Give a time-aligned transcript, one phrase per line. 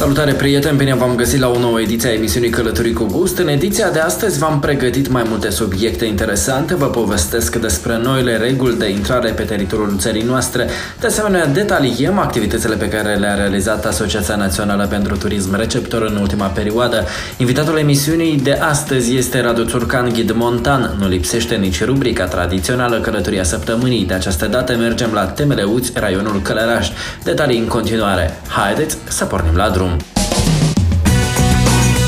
[0.00, 3.38] Salutare prieteni, bine v-am găsit la o nouă ediție a emisiunii Călătorii cu Gust.
[3.38, 8.76] În ediția de astăzi v-am pregătit mai multe subiecte interesante, vă povestesc despre noile reguli
[8.76, 10.68] de intrare pe teritoriul țării noastre.
[11.00, 16.46] De asemenea, detaliem activitățile pe care le-a realizat Asociația Națională pentru Turism Receptor în ultima
[16.46, 17.04] perioadă.
[17.36, 20.96] Invitatul emisiunii de astăzi este Radu Țurcan, ghid montan.
[20.98, 24.04] Nu lipsește nici rubrica tradițională Călătoria Săptămânii.
[24.04, 26.88] De această dată mergem la Temele Uți, raionul Călăraș.
[27.24, 28.38] Detalii în continuare.
[28.48, 29.89] Haideți să pornim la drum.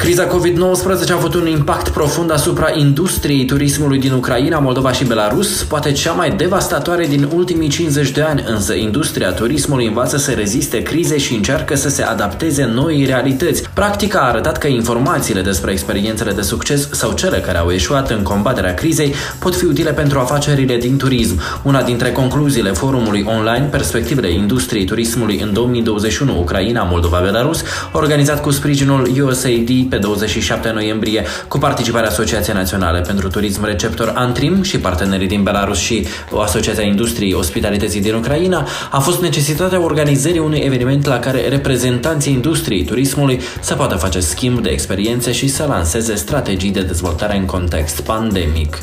[0.00, 5.62] Criza COVID-19 a avut un impact profund asupra industriei turismului din Ucraina, Moldova și Belarus,
[5.62, 10.82] poate cea mai devastatoare din ultimii 50 de ani, însă industria turismului învață să reziste
[10.82, 13.62] crize și încearcă să se adapteze noi realități.
[13.74, 18.22] Practica a arătat că informațiile despre experiențele de succes sau cele care au eșuat în
[18.22, 21.40] combaterea crizei pot fi utile pentru afacerile din turism.
[21.62, 28.50] Una dintre concluziile forumului online Perspectivele industriei turismului în 2021 Ucraina, Moldova, Belarus, organizat cu
[28.50, 35.28] sprijinul USAID pe 27 noiembrie cu participarea Asociației Naționale pentru Turism Receptor Antrim și partenerii
[35.28, 36.06] din Belarus și
[36.42, 42.84] Asociația Industriei Ospitalității din Ucraina, a fost necesitatea organizării unui eveniment la care reprezentanții industriei
[42.84, 48.00] turismului să poată face schimb de experiențe și să lanseze strategii de dezvoltare în context
[48.00, 48.78] pandemic.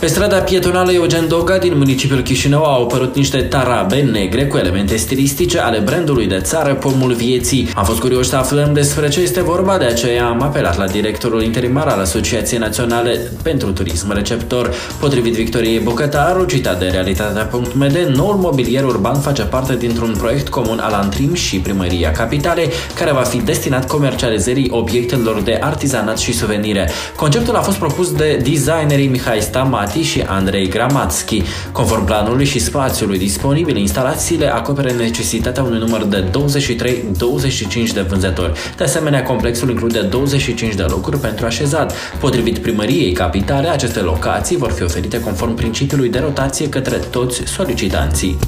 [0.00, 4.96] Pe strada pietonală Eugen Doga din municipiul Chișinău au apărut niște tarabe negre cu elemente
[4.96, 7.68] stilistice ale brandului de țară Pomul Vieții.
[7.74, 11.42] Am fost curioși să aflăm despre ce este vorba, de aceea am apelat la directorul
[11.42, 14.70] interimar al Asociației Naționale pentru Turism Receptor.
[15.00, 20.92] Potrivit Victoriei Bucătaru, citat de realitatea.md, noul mobilier urban face parte dintr-un proiect comun al
[20.92, 26.90] Antrim și Primăria Capitalei, care va fi destinat comercializării obiectelor de artizanat și suvenire.
[27.16, 31.42] Conceptul a fost propus de designerii Mihai Stama Mati și Andrei Gramatski.
[31.72, 38.52] Conform planului și spațiului disponibil, instalațiile acoperă necesitatea unui număr de 23-25 de vânzători.
[38.76, 41.94] De asemenea, complexul include 25 de locuri pentru așezat.
[42.20, 48.38] Potrivit primăriei capitale, aceste locații vor fi oferite conform principiului de rotație către toți solicitanții.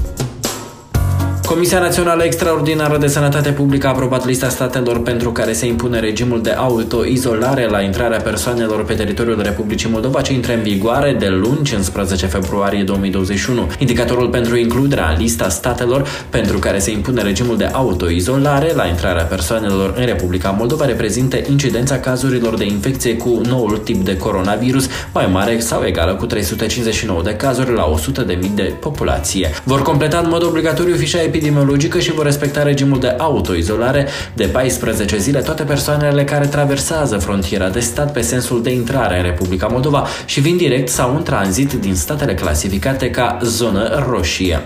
[1.50, 6.42] Comisia Națională Extraordinară de Sănătate Publică a aprobat lista statelor pentru care se impune regimul
[6.42, 11.62] de autoizolare la intrarea persoanelor pe teritoriul Republicii Moldova ce intră în vigoare de luni
[11.62, 13.70] 15 februarie 2021.
[13.78, 19.24] Indicatorul pentru includerea în lista statelor pentru care se impune regimul de autoizolare la intrarea
[19.24, 25.28] persoanelor în Republica Moldova reprezintă incidența cazurilor de infecție cu noul tip de coronavirus mai
[25.32, 27.92] mare sau egală cu 359 de cazuri la
[28.26, 29.50] 100.000 de populație.
[29.64, 34.44] Vor completa în mod obligatoriu fișa epidemiologică epidemiologică și vor respecta regimul de autoizolare de
[34.44, 39.66] 14 zile toate persoanele care traversează frontiera de stat pe sensul de intrare în Republica
[39.66, 44.62] Moldova și vin direct sau în tranzit din statele clasificate ca zonă roșie.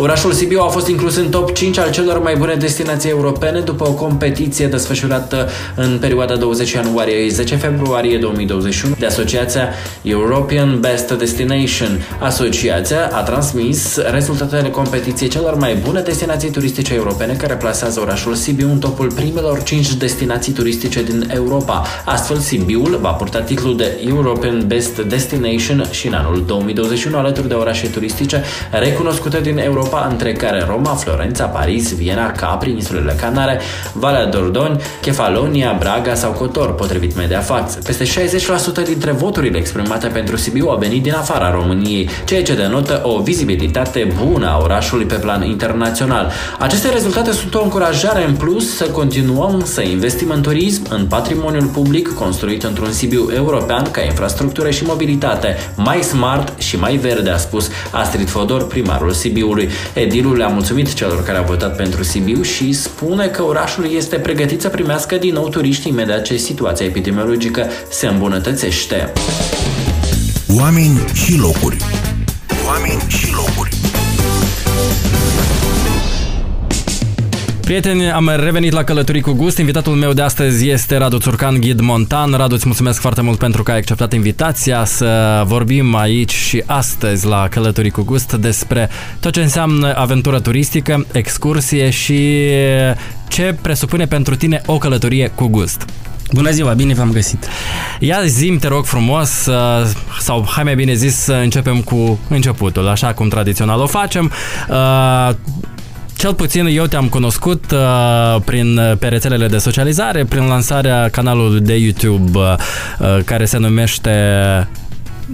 [0.00, 3.88] Orașul Sibiu a fost inclus în top 5 al celor mai bune destinații europene după
[3.88, 9.68] o competiție desfășurată în perioada 20 ianuarie-10 februarie 2021 de asociația
[10.02, 12.06] European Best Destination.
[12.20, 18.70] Asociația a transmis rezultatele competiției celor mai bune destinații turistice europene care plasează orașul Sibiu
[18.70, 21.86] în topul primelor 5 destinații turistice din Europa.
[22.04, 27.54] Astfel, Sibiul va purta titlul de European Best Destination și în anul 2021 alături de
[27.54, 33.60] orașe turistice recunoscute din Europa Europa, între care Roma, Florența, Paris, Viena, Capri, insulele Canare,
[33.92, 37.74] Valea d'Ordoni, Kefalonia, Braga sau Cotor, potrivit Mediafax.
[37.74, 43.00] Peste 60% dintre voturile exprimate pentru Sibiu au venit din afara României, ceea ce denotă
[43.04, 46.30] o vizibilitate bună a orașului pe plan internațional.
[46.58, 51.66] Aceste rezultate sunt o încurajare în plus să continuăm să investim în turism, în patrimoniul
[51.66, 57.36] public construit într-un Sibiu european ca infrastructură și mobilitate, mai smart și mai verde, a
[57.36, 59.68] spus Astrid Fodor, primarul Sibiului.
[59.92, 64.60] Edilul le-a mulțumit celor care au votat pentru Sibiu și spune că orașul este pregătit
[64.60, 69.12] să primească din nou turiști imediat ce situația epidemiologică se îmbunătățește.
[70.56, 71.76] Oameni și locuri
[72.66, 73.67] Oameni și locuri
[77.68, 79.58] Prieteni, am revenit la Călătorii cu Gust.
[79.58, 82.32] Invitatul meu de astăzi este Radu Țurcan, ghid montan.
[82.32, 87.26] Radu, îți mulțumesc foarte mult pentru că ai acceptat invitația să vorbim aici și astăzi
[87.26, 88.88] la Călătorii cu Gust despre
[89.20, 92.48] tot ce înseamnă aventură turistică, excursie și
[93.28, 95.84] ce presupune pentru tine o călătorie cu gust.
[96.32, 97.46] Bună ziua, bine v-am găsit.
[97.98, 99.48] Ia zim, te rog frumos,
[100.20, 104.32] sau hai mai bine zis să începem cu începutul, așa cum tradițional o facem.
[106.18, 111.76] Cel puțin eu te-am cunoscut uh, prin, pe rețelele de socializare, prin lansarea canalului de
[111.76, 112.56] YouTube uh,
[113.24, 114.10] care se numește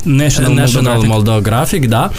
[0.05, 2.11] National, National Moldographic, da.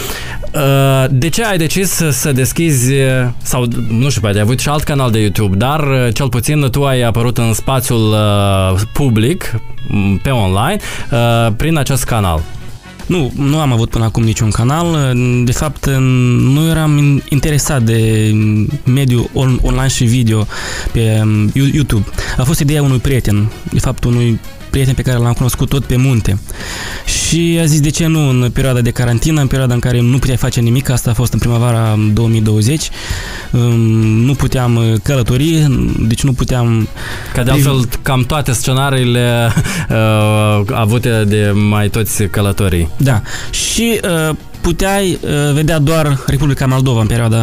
[1.09, 2.93] De ce ai decis să deschizi,
[3.41, 7.01] sau nu știu, ai avut și alt canal de YouTube, dar cel puțin tu ai
[7.01, 8.15] apărut în spațiul
[8.93, 9.59] public,
[10.21, 10.77] pe online,
[11.57, 12.41] prin acest canal?
[13.05, 15.13] Nu, nu am avut până acum niciun canal.
[15.45, 15.85] De fapt,
[16.39, 18.31] nu eram interesat de
[18.83, 20.47] mediul on, online și video
[20.91, 21.23] pe
[21.53, 22.05] YouTube.
[22.37, 24.39] A fost ideea unui prieten, de fapt unui
[24.75, 26.39] prieten pe care l-am cunoscut tot pe munte.
[27.05, 30.17] Și a zis de ce nu în perioada de carantină, în perioada în care nu
[30.17, 32.89] puteai face nimic, asta a fost în primăvara 2020,
[33.51, 33.61] um,
[34.25, 35.67] nu puteam uh, călători,
[35.99, 36.87] deci nu puteam...
[37.33, 39.51] Ca de altfel, cam toate scenariile
[39.89, 42.89] uh, avute de mai toți călătorii.
[42.97, 43.21] Da.
[43.49, 43.99] Și
[44.29, 47.39] uh, puteai uh, vedea doar Republica Moldova în perioada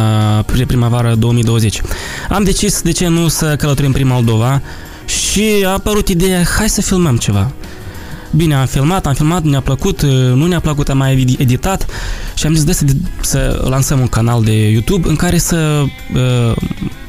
[0.67, 1.81] primăvară 2020.
[2.29, 4.61] Am decis de ce nu să călătorim prin Moldova
[5.05, 7.51] și a apărut ideea, hai să filmăm ceva.
[8.35, 11.85] Bine, am filmat, am filmat, ne-a plăcut, uh, nu ne-a plăcut, am mai editat
[12.33, 12.85] și am zis de să,
[13.21, 15.83] să lansăm un canal de YouTube în care să
[16.13, 16.55] uh,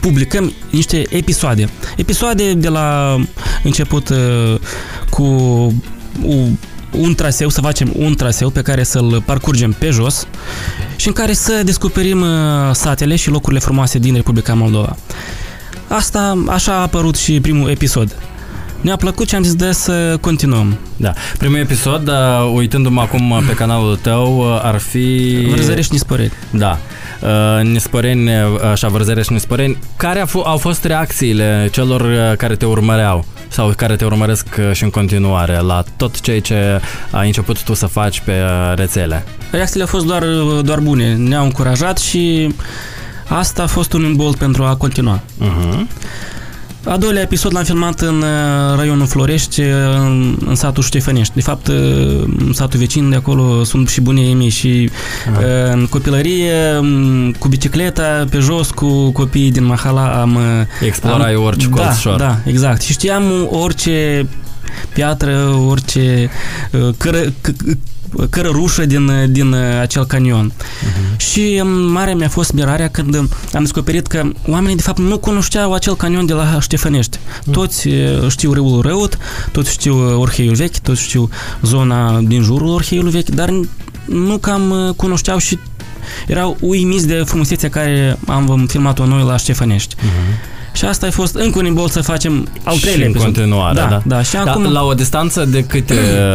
[0.01, 1.69] publicăm niște episoade.
[1.97, 3.17] Episoade de la
[3.63, 4.59] început uh,
[5.11, 5.25] cu
[6.91, 10.27] un traseu, să facem un traseu pe care să-l parcurgem pe jos
[10.97, 12.29] și în care să descoperim uh,
[12.73, 14.97] satele și locurile frumoase din Republica Moldova.
[15.89, 18.17] Asta, așa a apărut și primul episod.
[18.81, 20.77] Ne-a plăcut și am zis de să continuăm.
[20.97, 21.13] Da.
[21.39, 22.15] Primul episod, uh,
[22.55, 25.37] uitându-mă acum pe canalul tău, uh, ar fi...
[25.49, 26.33] Vărzări și Nisporeni.
[26.51, 26.79] Da.
[27.21, 28.31] Uh, Nisporeni,
[28.73, 29.79] așa, Vărzări și Nisporeni.
[29.97, 33.25] Care au, au fost reacțiile celor uh, care te urmăreau?
[33.49, 36.81] sau care te urmăresc uh, și în continuare la tot ceea ce
[37.11, 39.25] ai început tu să faci pe uh, rețele?
[39.51, 40.25] Reacțiile au fost doar,
[40.63, 42.55] doar bune, ne-au încurajat și
[43.29, 45.21] Asta a fost un imbold pentru a continua.
[45.41, 45.87] Uh-huh.
[46.87, 49.67] A doilea episod l-am filmat în uh, raionul Florești, uh,
[49.97, 51.35] în, în satul Ștefănești.
[51.35, 51.75] De fapt, uh,
[52.39, 55.73] în satul vecin de acolo sunt și bunii mei și uh-huh.
[55.73, 60.39] în copilărie, um, cu bicicleta, pe jos, cu copiii din Mahala am...
[60.81, 62.83] Explorai am, orice da, colț Da, exact.
[62.83, 64.29] Și știam orice
[64.93, 66.31] piatră, orice
[66.97, 67.19] cără,
[68.31, 70.53] cărărușă din, din acel canion.
[70.53, 71.17] Uh-huh.
[71.17, 71.63] Și
[71.93, 73.15] mare mi-a fost mirarea când
[73.53, 77.19] am descoperit că oamenii de fapt nu cunoșteau acel canion de la Ștefănești.
[77.19, 77.53] Uh-huh.
[77.53, 77.89] Toți
[78.29, 79.19] știu râul Răut,
[79.53, 81.29] toți știu Orheiul Vechi, toți știu
[81.63, 83.51] zona din jurul Orheiului Vechi, dar
[84.05, 85.59] nu cam cunoșteau și
[86.27, 89.95] erau uimiți de frumusețea care am filmat-o noi la Ștefănești.
[89.95, 90.53] Uh-huh.
[90.75, 93.87] Și asta a fost încă un imbol să facem al treilea în continuare, da.
[93.87, 94.03] da.
[94.05, 94.23] da.
[94.23, 94.73] Și da, acum...
[94.73, 95.95] La o distanță de câte,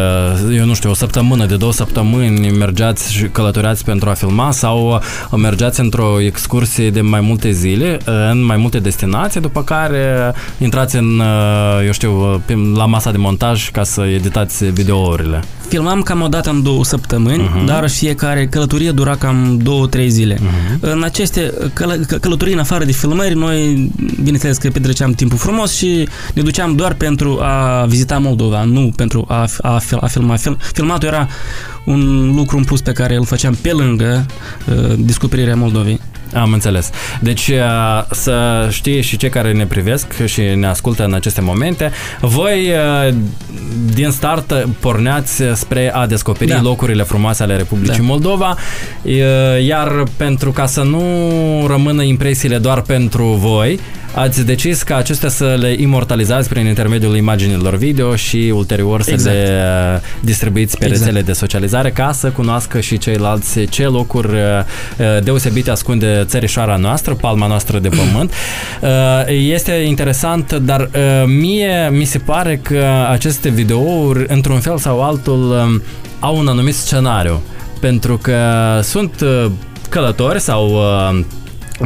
[0.59, 5.01] eu nu știu, o săptămână, de două săptămâni mergeați și călătoreați pentru a filma sau
[5.37, 7.99] mergeați într-o excursie de mai multe zile
[8.31, 11.21] în mai multe destinații, după care intrați în,
[11.85, 12.43] eu știu,
[12.75, 15.43] la masa de montaj ca să editați videourile?
[15.69, 17.65] Filmam cam o dată în două săptămâni, uh-huh.
[17.65, 20.35] dar fiecare călătorie dura cam două-trei zile.
[20.35, 20.79] Uh-huh.
[20.79, 26.07] În aceste căl- călătorii, în afară de filmări, noi, bineînțeles că petreceam timpul frumos și
[26.33, 30.35] ne duceam doar pentru a vizita Moldova, nu pentru a, a, a filma.
[30.35, 31.27] Film, filmatul era
[31.83, 34.25] un lucru în plus pe care îl făceam pe lângă
[34.69, 35.99] uh, descoperirea Moldovei.
[36.33, 36.89] Am înțeles.
[37.19, 41.91] Deci uh, să știe și cei care ne privesc și ne ascultă în aceste momente,
[42.21, 42.71] voi
[43.07, 43.13] uh,
[43.93, 46.61] din start porneați spre a descoperi da.
[46.61, 48.03] locurile frumoase ale Republicii da.
[48.03, 48.55] Moldova,
[49.01, 49.13] uh,
[49.65, 51.01] iar pentru ca să nu
[51.67, 53.79] rămână impresiile doar pentru voi,
[54.13, 59.35] ați decis ca acestea să le imortalizați prin intermediul imaginilor video și ulterior să exact.
[59.35, 61.05] le distribuiți pe exact.
[61.05, 64.33] rețele de socializare ca să cunoască și ceilalți ce locuri
[65.23, 68.33] deosebite ascunde țărișoara noastră, palma noastră de pământ.
[68.81, 68.89] Uh,
[69.27, 75.51] este interesant, dar uh, mie mi se pare că aceste videouri, într-un fel sau altul,
[75.51, 75.81] um,
[76.19, 77.41] au un anumit scenariu.
[77.79, 78.39] Pentru că
[78.81, 79.45] sunt uh,
[79.89, 80.81] călători sau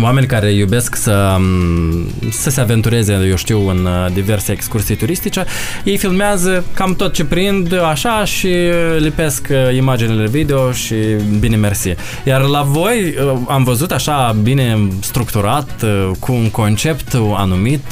[0.01, 5.45] oameni care iubesc să, mm, să se aventureze, eu știu, în uh, diverse excursii turistice,
[5.83, 8.53] ei filmează cam tot ce prind așa și
[8.97, 10.95] lipesc uh, imaginele video și
[11.39, 11.95] bine mersi.
[12.23, 15.85] Iar la voi uh, am văzut așa bine structurat,
[16.19, 17.83] cu un concept anumit,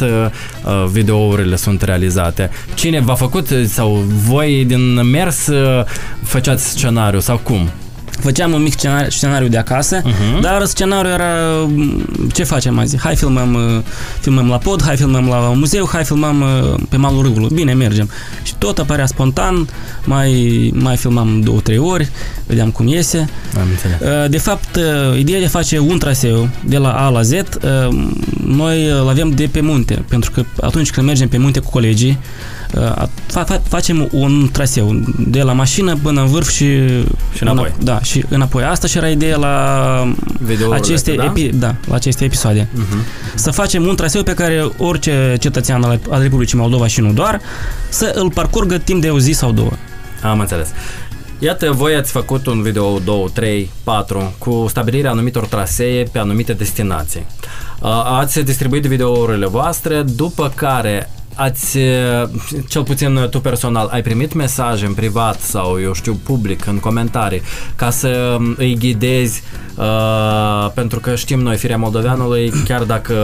[0.91, 2.49] videourile sunt realizate.
[2.73, 5.49] Cine v-a făcut sau voi din mers
[6.23, 7.69] făceați scenariu sau cum?
[8.21, 10.41] Făceam un mic scenariu, scenariu de acasă, uh-huh.
[10.41, 11.25] dar scenariul era
[11.67, 12.97] mm, ce facem azi?
[12.99, 13.83] Hai filmăm, uh,
[14.19, 17.49] filmăm la pod, hai filmăm la muzeu, hai filmăm uh, pe malul râului.
[17.53, 18.09] Bine, mergem.
[18.43, 19.67] Și tot apărea spontan,
[20.03, 22.09] mai, mai filmam două, trei ori,
[22.47, 23.29] vedeam cum iese.
[23.59, 24.23] Am înțeles.
[24.23, 24.77] Uh, De fapt,
[25.17, 27.31] ideea de a face un traseu de la A la Z,
[28.45, 32.17] noi îl avem de pe munte, pentru că atunci când mergem pe munte cu colegii,
[32.73, 36.65] fa- fa- facem un traseu de la mașină până în vârf și,
[37.33, 37.69] Și înapoi.
[37.69, 38.63] Înap- da, și înapoi.
[38.63, 41.33] Asta și era ideea la Videourile aceste, astea, da?
[41.33, 42.67] epi- da, la aceste episoade.
[42.67, 43.33] Uh-huh.
[43.35, 47.39] Să facem un traseu pe care orice cetățean al, al Republicii Moldova și nu doar,
[47.89, 49.71] să îl parcurgă timp de o zi sau două.
[50.23, 50.67] Am înțeles.
[51.39, 56.53] Iată, voi ați făcut un video 2, 3, 4 cu stabilirea anumitor trasee pe anumite
[56.53, 57.25] destinații.
[57.81, 62.29] Uh, Ați distribuit videourile voastre, după care ați, uh,
[62.67, 67.41] cel puțin tu personal, ai primit mesaje în privat sau, eu știu, public, în comentarii,
[67.75, 69.43] ca să um, îi ghidezi,
[69.75, 73.15] uh, pentru că știm noi, firea moldoveanului, chiar dacă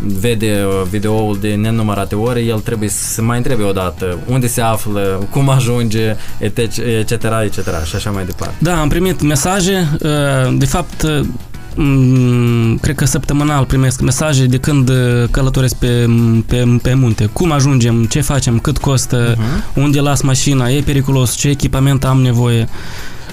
[0.00, 5.48] vede videoul de nenumărate ore, el trebuie să mai întrebe odată unde se află, cum
[5.48, 7.10] ajunge, etc., etc.,
[7.44, 8.54] etc., și așa mai departe.
[8.58, 11.38] Da, am primit mesaje, uh, de fapt, uh, mm,
[12.80, 14.96] cred că săptămânal primesc mesaje de când uh,
[15.30, 16.06] călătoresc pe,
[16.46, 17.28] pe, pe munte.
[17.32, 19.74] Cum ajungem, ce facem, cât costă, Uh-huh.
[19.74, 22.68] unde las mașina, e periculos, ce echipament am nevoie.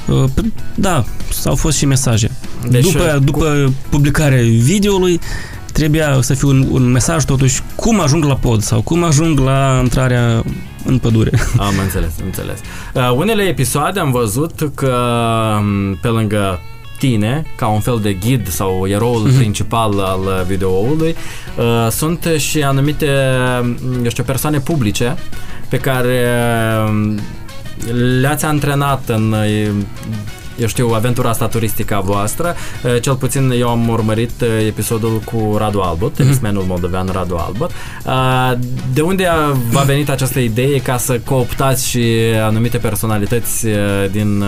[0.07, 1.03] Uh, p- Da,
[1.45, 2.31] au fost și mesaje.
[2.69, 5.19] Deci, după, după publicarea videoului,
[5.73, 9.79] trebuia să fie un, un mesaj totuși cum ajung la pod sau cum ajung la
[9.83, 10.43] intrarea
[10.85, 11.31] în pădure.
[11.57, 12.57] Am înțeles, înțeles.
[12.93, 14.93] Uh, unele episoade am văzut că
[15.61, 16.59] m, pe lângă
[16.97, 19.35] tine, ca un fel de ghid sau eroul Mhm.
[19.37, 21.15] principal al videoului,
[21.57, 23.09] uh, sunt și anumite,
[23.63, 25.15] m, eu știu, persoane publice
[25.69, 26.23] pe care
[26.89, 27.19] m,
[28.19, 29.69] le-ați antrenat în uh,
[30.57, 32.55] eu știu, aventura asta turistică a voastră.
[32.83, 37.71] Uh, Cel puțin eu am urmărit uh, episodul cu Radu Albot, tenismenul moldovean Radu Albot.
[38.05, 38.51] Uh,
[38.93, 42.03] De unde a- v-a venit această idee ca să cooptați și
[42.45, 43.73] anumite personalități uh,
[44.11, 44.47] din uh,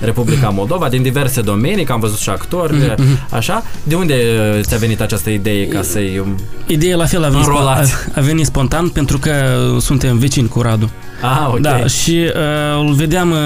[0.00, 2.94] Republica Moldova, din diverse domenii, că am văzut și actori, uh,
[3.30, 3.62] așa?
[3.82, 6.18] De unde uh, ți-a venit această idee ca să-i...
[6.18, 6.36] um,
[6.66, 7.92] Ideea la fel a venit, Înrolați.
[7.92, 9.32] a, a venit spontan pentru că
[9.80, 10.90] suntem vecini cu Radu.
[11.22, 11.58] Ah, ok.
[11.58, 13.38] Da, și uh, îl vedeam, uh,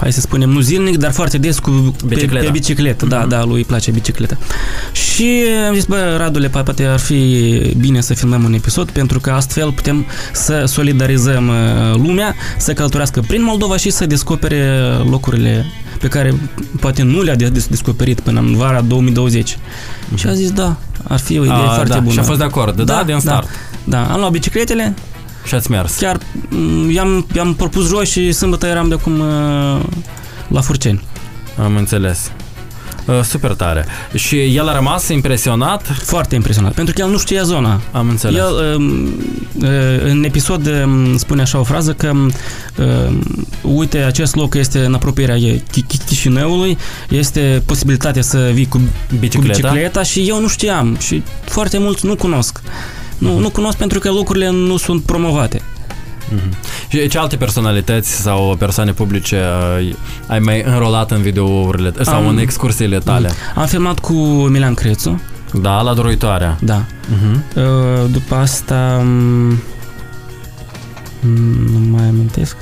[0.00, 2.44] hai să spunem, nu zilnic, dar foarte des cu pe, Bicicleta.
[2.44, 3.06] pe bicicletă.
[3.06, 3.28] Da, Mhm.
[3.28, 4.36] da, lui îi place bicicleta.
[4.92, 7.24] Și am zis, bă, Radule, pa- poate ar fi
[7.78, 13.20] bine să filmăm un episod, pentru că astfel putem să solidarizăm uh, lumea, să călătorească
[13.26, 14.78] prin Moldova și să descopere
[15.10, 15.66] locurile
[16.00, 16.34] pe care
[16.80, 19.58] poate nu le-a des- descoperit până în vara 2020.
[20.14, 20.76] Și a zis, da,
[21.08, 21.98] ar fi o idee Ah, foarte da.
[21.98, 22.12] bună.
[22.12, 23.48] Și a fost de acord, da, din start.
[23.84, 24.94] Da, am luat bicicletele,
[25.44, 25.94] Și ați mers.
[25.96, 26.18] chiar
[26.48, 29.80] m, i-am, i-am propus joi și sâmbătă eram de acum uh,
[30.48, 31.04] la Furceni.
[31.62, 32.30] Am înțeles.
[33.06, 33.84] Uh, Super tare.
[34.14, 35.86] Și el a rămas impresionat?
[36.02, 37.80] Foarte impresionat, pentru că el nu știa zona.
[37.92, 38.40] Am înțeles.
[38.40, 39.02] El um,
[39.62, 39.68] uh,
[40.04, 42.32] în episod um, spune așa o frază că um,
[43.62, 46.78] uite, acest loc este în apropierea Chi- Chi- Chișinăului,
[47.08, 48.80] este posibilitatea să vii cu
[49.18, 49.68] Bicicleta?
[49.68, 52.60] cu bicicleta și eu nu știam și foarte mulți nu cunosc.
[53.20, 53.40] Nu, Mhm.
[53.40, 55.62] nu cunosc pentru că locurile nu sunt promovate.
[56.34, 56.56] Mhm.
[56.88, 59.42] Și ce alte personalități sau persoane publice
[59.80, 59.94] uh,
[60.26, 63.30] ai mai înrolat în videourile sau Am- în excursiile tale?
[63.54, 64.12] Am filmat cu
[64.50, 65.20] Milan Crețu,
[65.62, 66.56] Da, la Doroitoarea.
[66.60, 66.82] da.
[67.08, 67.44] Mhm.
[67.56, 67.62] Uh,
[68.10, 69.00] După asta...
[69.02, 69.58] mm,
[71.20, 72.56] mm, Nu mai amintesc.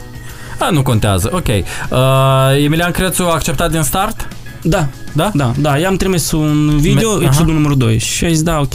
[0.58, 1.30] A, nu contează.
[1.32, 1.46] Ok.
[1.46, 4.28] Uh, Emilian Crețu a acceptat din start?
[4.62, 5.30] Da, Da?
[5.34, 5.76] da, da.
[5.78, 7.56] I-am trimis un video, Me- episodul aha.
[7.58, 8.72] numărul 2 și a zis da, ok.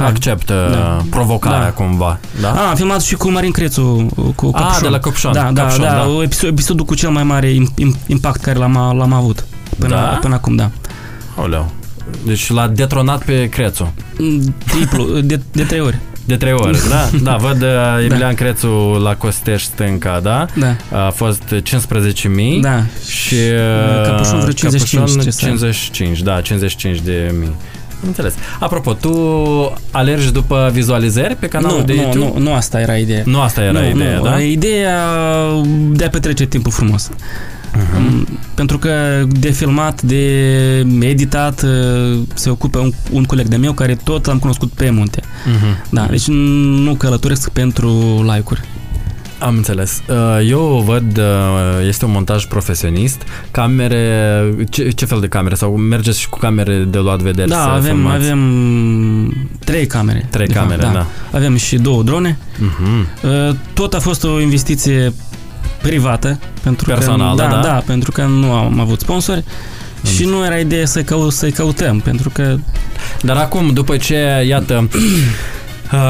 [0.00, 1.04] Acceptă Da.
[1.10, 1.70] provocarea Da.
[1.70, 2.18] cumva.
[2.40, 2.50] Da?
[2.52, 4.82] Ah, am filmat și cu Marin Crețu, cu Ah, Căpșon.
[4.82, 5.32] de la Căpșon.
[5.32, 6.22] Da, da, Căpșon, da, da.
[6.22, 9.44] Episod, episodul cu cel mai mare im- im- impact care l-am, l-am avut
[9.78, 10.18] până, Da?
[10.20, 10.70] până acum, da.
[11.42, 11.72] Oleu.
[12.24, 13.92] Deci l-a detronat pe Crețu.
[14.18, 15.98] Mm, Triplu, de, de trei ori.
[16.28, 17.08] De trei ori, da?
[17.22, 17.68] Da, văd uh,
[18.08, 18.68] Emilian Crețu
[19.02, 20.46] la Costeș stânca, da?
[20.54, 21.60] Da, A fost 15.000
[22.60, 22.82] da.
[23.10, 25.50] și uh, Capușon vreo 55, Capușon ce să ai.
[25.50, 27.46] 55, da, 55 de mii.
[28.02, 28.34] Am Înțeles.
[28.58, 29.12] Apropo, tu
[29.90, 32.24] alergi după vizualizări pe canalul Nu, de nu, YouTube?
[32.24, 33.22] nu, nu asta era ideea.
[33.24, 34.22] Nu asta era nu, ideea, nu.
[34.22, 34.40] da?
[34.40, 34.98] Ideea
[35.90, 37.10] de a petrece timpul frumos.
[37.74, 38.28] Uh-huh.
[38.54, 38.90] Pentru că
[39.28, 44.38] de filmat, de editat uh, se ocupă un, un coleg de meu care tot l-am
[44.38, 45.22] cunoscut pe munte.
[45.46, 45.84] Mhm.
[45.90, 47.88] Da, deci nu călătoresc pentru
[48.32, 48.60] like-uri.
[49.38, 50.02] Am înțeles.
[50.08, 55.54] Uh, Eu văd, uh, este un montaj profesionist, camere, ce, ce fel de camere?
[55.54, 58.24] Sau mergeți și cu camere de luat vederi Da, să avem, filmați?
[58.24, 60.26] avem trei camere.
[60.30, 61.06] Trei de fapt, camere, da.
[61.32, 62.38] Avem și două drone.
[62.58, 63.06] Mhm.
[63.22, 65.12] Uh, Tot a fost o investiție
[65.82, 66.38] privată.
[66.62, 67.60] Pentru Personală, că, da.
[67.60, 69.44] da, pentru că nu am avut sponsori.
[70.14, 72.56] Și nu era ideea să cău- să-i căutăm, pentru că
[73.22, 75.00] Dar acum, după ce, iată, uh,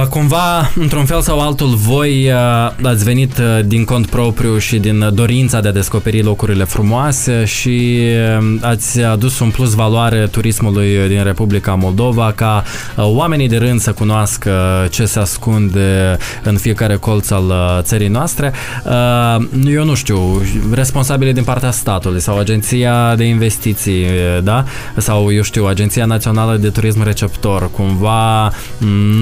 [0.08, 5.10] cumva, într-un fel sau altul, voi uh, ați venit uh, din cont propriu și din
[5.14, 7.98] dorința de a descoperi locurile frumoase și
[8.38, 12.62] uh, ați adus un plus valoare turismului din Republica Moldova ca
[12.96, 14.52] uh, oamenii de rând să cunoască
[14.90, 18.52] ce se ascunde în fiecare colț al uh, țării noastre.
[18.84, 20.42] Uh, Eu nu știu,
[20.72, 24.64] responsabile din partea statului sau Agenția de Investiții, uh, da?
[24.96, 28.52] Sau, eu știu, Agenția Națională de Turism Receptor, cumva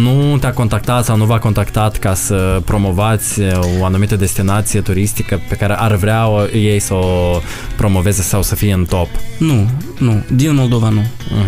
[0.02, 3.40] nu te-a contactat sau nu v-a contactat ca să promovați
[3.80, 7.40] o anumită destinație turistică pe care ar vrea o- ei să o
[7.76, 9.08] promoveze sau să fie în top.
[9.38, 11.02] nu, nu, din Moldova nu.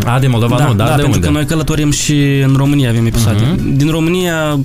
[0.07, 1.27] A, din Moldova da, nu, dar da de pentru unde?
[1.27, 3.55] că noi călătorim și în România avem episoade.
[3.57, 3.77] Mhm.
[3.77, 4.59] Din România,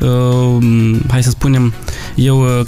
[0.00, 0.64] uh,
[1.10, 1.72] hai să spunem,
[2.14, 2.66] eu uh,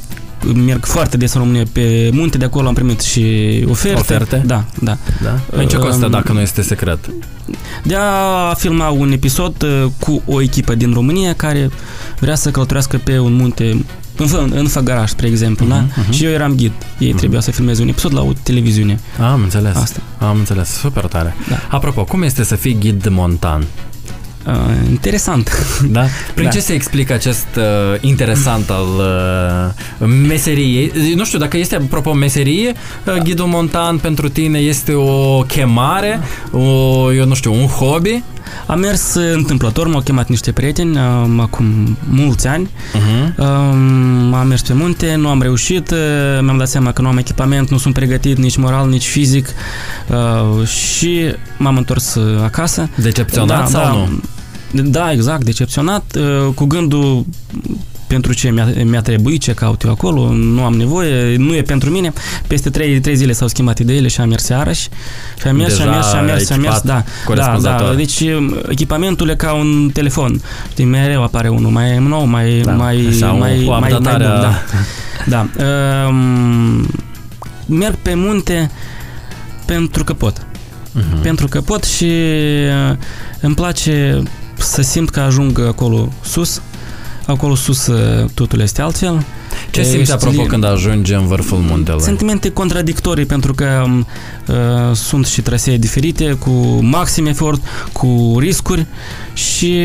[0.55, 3.25] merg foarte des în România pe munte, de acolo am primit și
[3.69, 3.99] oferte.
[4.01, 4.43] Oferte?
[4.47, 4.97] Da, da.
[5.23, 5.41] Da?
[5.51, 6.99] În ce costă Um, dacă nu este secret?
[7.83, 11.71] De a filma un episod uh, cu o echipă din România care
[12.21, 13.85] vrea să călătorească pe un munte
[14.17, 15.85] în, Fă- în Făgăraș, spre exemplu, Mhm, da?
[16.03, 16.13] mhm.
[16.13, 16.73] Și eu eram ghid.
[16.99, 19.01] Ei trebuia să filmeze un episod la o televiziune.
[19.21, 19.77] Am înțeles.
[19.77, 20.01] Asta.
[20.19, 20.69] Am înțeles.
[20.71, 21.35] Super tare.
[21.49, 21.57] Da.
[21.71, 23.65] Apropo, cum este să fii ghid montan?
[24.49, 24.55] Uh,
[24.91, 25.51] interesant.
[25.91, 26.05] Da?
[26.35, 26.51] Prin Da.
[26.51, 27.63] ce se explică acest uh,
[28.01, 28.87] interesant al
[29.99, 30.93] uh, meseriei?
[31.15, 32.73] Nu știu, dacă este, apropo, meserie,
[33.07, 38.23] uh, ghidul montan pentru tine este o chemare, o, eu nu știu, un hobby?
[38.67, 42.69] Am mers uh, întâmplător, m-au chemat niște prieteni um, acum mulți ani.
[42.69, 43.37] Uh-huh.
[43.37, 45.99] Um, am mers pe munte, nu am reușit, uh,
[46.43, 49.49] mi-am dat seama că nu am echipament, nu sunt pregătit nici moral, nici fizic
[50.09, 52.89] uh, și m-am întors uh, acasă.
[52.95, 54.21] Decepționat sau nu?
[54.73, 57.27] Da, exact, decepționat, uh, cu gândul
[58.07, 61.91] pentru ce mi-a, mi-a trebuit, ce caut eu acolo, nu am nevoie, nu e pentru
[61.91, 62.13] mine.
[62.47, 64.89] Peste trei, trei zile s-au schimbat ideile și am mers iarăși.
[65.41, 67.05] Și am mers, și am Deja mers, și am mers, și am mers, echipat da.
[67.05, 67.89] Da, corespunzător.
[67.89, 70.41] da, deci um, echipamentul e ca un telefon.
[70.71, 73.89] Știi, mereu apare unul mai nou, mai, Da, mai, așa, un- mai, cu mai, mai
[73.89, 73.99] bun.
[73.99, 74.53] updatarea- Da.
[75.57, 75.65] da.
[76.09, 76.87] Um,
[77.67, 78.71] merg pe munte
[79.65, 80.47] pentru că pot.
[80.93, 81.21] Mhm.
[81.23, 82.05] Pentru că pot și
[82.91, 82.97] uh,
[83.41, 84.23] îmi place
[84.59, 86.63] să simt că ajung acolo sus.
[87.27, 89.25] Acolo sus uh, totul este altfel.
[89.71, 92.01] Ce Ești simți apropo li- când ajungi în vârful muntelui?
[92.03, 94.07] Sentimente contradictorii pentru că um,
[94.47, 94.55] uh,
[94.95, 97.61] sunt și trasee diferite, cu maxim efort,
[97.93, 98.87] cu riscuri
[99.33, 99.81] și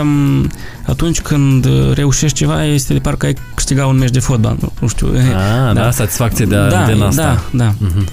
[0.00, 0.50] um,
[0.86, 4.72] atunci când uh, reușești ceva este de parcă ai câștigat un meci de fotbal, nu,
[4.80, 5.08] nu știu.
[5.16, 5.90] Ah, da, Da.
[5.90, 7.22] satisfacție de, da, din asta.
[7.50, 7.74] da, da.
[7.78, 8.06] Mhm.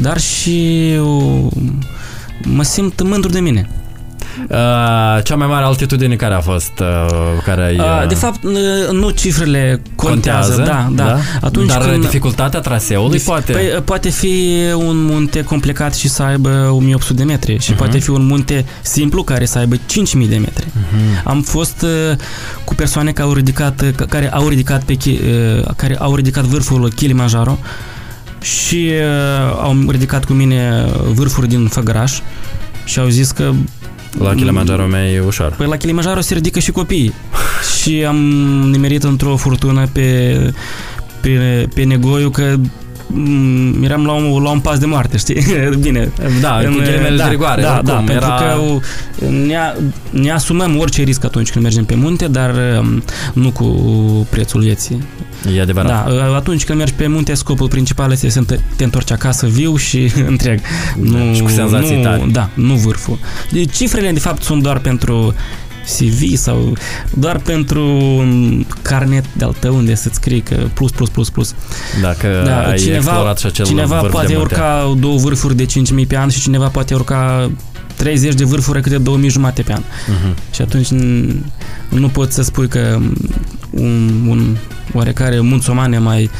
[0.00, 1.52] Dar și uh,
[2.44, 3.68] mă simt mândru de mine.
[4.50, 4.56] Uh,
[5.24, 6.72] cea mai mare altitudine care a fost?
[6.80, 8.52] Uh, care ai, Uh, uh, de fapt, uh,
[8.92, 11.16] nu cifrele contează, da, da.
[11.40, 13.52] Atunci Dar când, dificultatea traseului Dif- poate...
[13.52, 17.78] Păi, poate fi un munte complicat și să aibă 1800 de metri și Mhm.
[17.78, 20.66] poate fi un munte simplu care să aibă 5000 de metri.
[20.72, 21.28] Mhm.
[21.28, 22.16] Am fost uh,
[22.64, 25.20] cu persoane care au ridicat, uh, care au ridicat, pe, chi-
[25.60, 27.58] uh, care au ridicat vârful Kilimanjaro
[28.40, 32.12] și uh, au ridicat cu mine vârfuri din Făgăraș
[32.84, 33.52] și au zis că
[34.18, 35.54] La Kilimanjaro mai e ușor.
[35.56, 37.14] Păi la Kilimanjaro se ridică și copiii.
[37.80, 38.16] și am
[38.70, 40.38] nimerit într-o furtună pe,
[41.20, 42.54] pe, pe negoiu că
[43.06, 45.44] mm, eram la un, la un pas de moarte, știi?
[45.80, 46.12] Bine.
[46.40, 47.62] Da, cu ghilimele de rigoare.
[47.62, 48.34] Da, oricum, da, pentru era...
[48.34, 49.56] că uh, ne,
[50.10, 53.66] ne asumăm orice risc atunci când mergem pe munte, dar um, nu cu
[54.30, 55.02] prețul vieții.
[55.56, 55.88] E adevărat.
[56.06, 59.46] Da, uh, atunci când mergi pe munte, scopul principal este să te- te întorci acasă
[59.46, 60.60] viu și întreg.
[61.00, 62.30] Nu, și cu senzații nu, tari.
[62.32, 63.18] Da, nu vârful.
[63.50, 65.34] Deci, cifrele, de fapt, sunt doar pentru
[65.98, 66.76] CV sau
[67.14, 67.84] doar pentru
[68.18, 71.54] un carnet de-al tău unde să-ți scrii că plus, plus, plus, plus.
[72.02, 74.54] Dacă Da, ai cineva, explorat și acel cineva vârf poate de munte.
[74.54, 77.50] urca două vârfuri de 5.000 pe an și cineva poate urca
[77.96, 79.82] 30 de vârfuri câte 2.000 jumate pe an.
[80.06, 80.34] Mhm.
[80.54, 81.34] Și atunci n-
[81.88, 82.98] nu poți să spui că
[83.76, 84.56] un, un
[84.92, 86.30] oarecare munțoman e mai,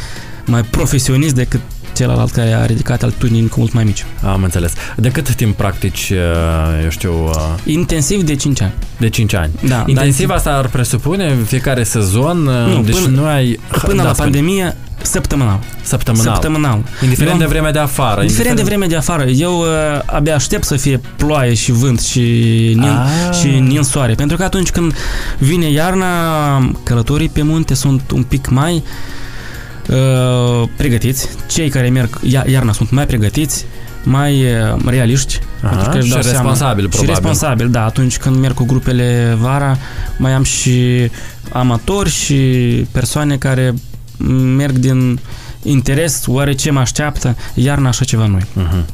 [0.46, 1.60] mai profesionist decât
[1.94, 4.04] celălalt care a ridicat altitudini cu mult mai mici.
[4.22, 4.72] Am înțeles.
[4.96, 8.72] De cât timp practici, uh, eu știu, uh, Intensiv de 5 ani.
[8.96, 9.50] de 5 ani?
[9.68, 13.60] Da, Intensiv asta ar presupune fiecare sezon, uh, Nu, deci până- nu ai...
[13.82, 14.30] Până da, la spune.
[14.30, 15.58] pandemie, săptămânal.
[15.82, 16.32] Săptămânal.
[16.32, 16.82] Săptămânal.
[17.02, 18.20] Indiferent Eu de am- vremea de afară.
[18.22, 19.66] Indiferent de vremea de afară, eu uh,
[20.06, 22.20] abia aștept să fie ploaie și vânt și
[22.76, 22.82] nin,
[23.30, 23.36] Ah.
[23.40, 24.14] și ninsoare.
[24.14, 24.94] Pentru că atunci când
[25.38, 26.06] vine iarna,
[26.82, 28.82] călătorii pe munte sunt un pic mai uh,
[30.76, 31.28] pregătiți.
[31.46, 33.64] Cei care merg ia- iarna sunt mai pregătiți,
[34.04, 35.38] mai uh, realiști.
[35.62, 37.14] Aha, pentru că își și dau seama- responsabil, Și probabil.
[37.14, 37.84] responsabil, da.
[37.84, 39.76] Atunci când merg cu grupele vara,
[40.16, 41.10] mai am și
[41.52, 42.34] amatori și
[42.92, 43.74] persoane care
[44.56, 45.18] merg din
[45.62, 48.40] interes, oare ce mă așteaptă, iarna așa ceva noi.
[48.42, 48.84] Uh-huh.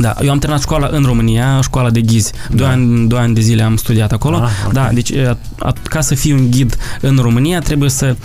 [0.00, 2.32] Da, eu am terminat școala în România, școala de ghizi.
[2.50, 2.72] Doi, Da.
[2.72, 4.36] ani, doi ani de zile am studiat acolo.
[4.36, 4.72] Ah, ok.
[4.72, 8.16] Da, deci a, a, ca să fii un ghid în România trebuie să,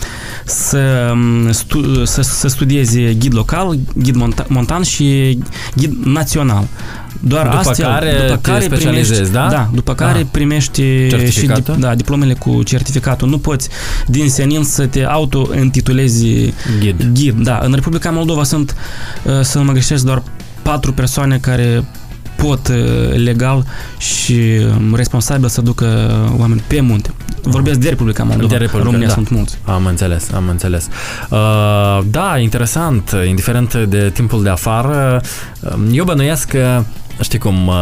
[0.45, 5.37] să, m, stu, să, să studiezi ghid local, ghid monta, montan și
[5.75, 6.67] ghid național.
[7.25, 9.47] Doar După astfel, care după te care specializezi, primești, da?
[9.49, 10.25] Da, după care Ah.
[10.31, 11.63] primești Certificatul?
[11.63, 13.29] și dip, da, diplomele cu certificatul.
[13.29, 13.69] Nu poți
[14.07, 16.25] din senin să te auto-intitulezi
[16.79, 17.03] Ghid.
[17.13, 17.43] ghid.
[17.43, 18.75] Da, în Republica Moldova sunt,
[19.23, 20.23] uh, să nu mă greșesc, doar
[20.63, 21.83] patru persoane care
[22.35, 22.75] pot uh,
[23.15, 23.65] legal
[23.97, 24.41] și
[24.77, 25.85] um, responsabil să ducă
[26.37, 27.13] oameni pe munte.
[27.41, 28.47] Vorbesc de Republica Moldova.
[28.47, 29.13] De Republica, în România da.
[29.13, 29.57] sunt mulți.
[29.65, 30.87] Am înțeles, am înțeles.
[31.29, 35.21] Uh, da, interesant, indiferent de timpul de afară,
[35.59, 36.83] uh, eu bănuiesc că
[37.21, 37.75] Știi cum, uh,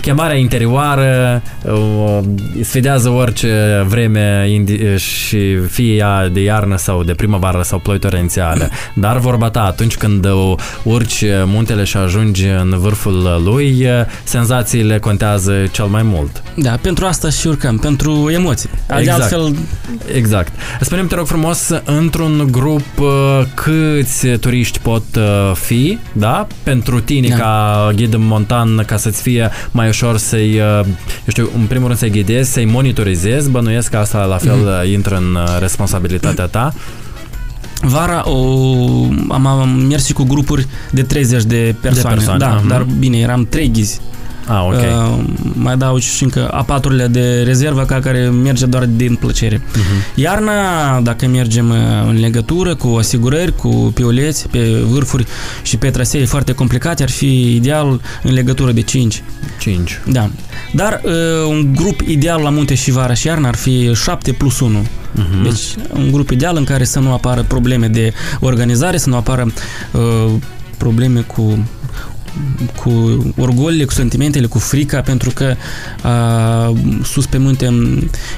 [0.00, 2.18] chemarea interioară uh,
[2.62, 8.70] sfidează orice vreme indi- și fie ea de iarnă sau de primăvară sau ploi torențiale.
[8.94, 13.90] Dar vorba ta, atunci când uh, urci muntele și ajungi în vârful lui, uh,
[14.24, 16.42] senzațiile contează cel mai mult.
[16.54, 18.70] Da, pentru asta și urcăm, pentru emoții.
[18.86, 19.20] De Exact.
[19.20, 19.54] altfel,
[20.14, 20.52] Exact.
[20.80, 23.08] Spune-mi, te rog frumos, într-un grup uh,
[23.54, 26.46] câți turiști pot uh, fi, da?
[26.62, 27.36] Pentru tine Da.
[27.36, 31.98] ca ghid montan, ca să-ți fie mai ușor să-i, uh, eu știu, în primul rând
[31.98, 34.66] să-i ghidezi, să-i monitorizezi, bănuiesc că asta la fel Mhm.
[34.68, 34.92] mm-hmm.
[34.92, 36.72] intră în uh, responsabilitatea ta.
[37.82, 38.64] vara o,
[39.28, 42.14] am, am mers și cu grupuri de 30 de persoane.
[42.16, 42.64] persoane, da, aha.
[42.68, 44.00] dar bine, eram trei ghizi.
[44.50, 44.74] Ah, ok.
[44.74, 49.56] Uh, mai dau și încă a patrulea de rezervă ca care merge doar din plăcere.
[49.56, 50.14] Uh-huh.
[50.14, 51.76] Iarna, dacă mergem uh,
[52.08, 55.26] în legătură cu asigurări, cu pioleți pe vârfuri
[55.62, 59.22] și pe trasee foarte complicate, ar fi ideal în legătură de 5.
[59.58, 60.00] 5.
[60.06, 60.30] Da.
[60.72, 61.12] Dar uh,
[61.48, 64.82] un grup ideal la munte și vara și iarna ar fi 7 plus 1.
[64.82, 65.42] Uh-huh.
[65.42, 65.60] Deci
[65.94, 69.52] un grup ideal în care să nu apară probleme de organizare, să nu apară
[69.92, 70.32] uh,
[70.76, 71.58] probleme cu
[72.76, 75.54] cu orgolile, cu sentimentele, cu frica, pentru că
[76.04, 77.74] uh, sus pe munte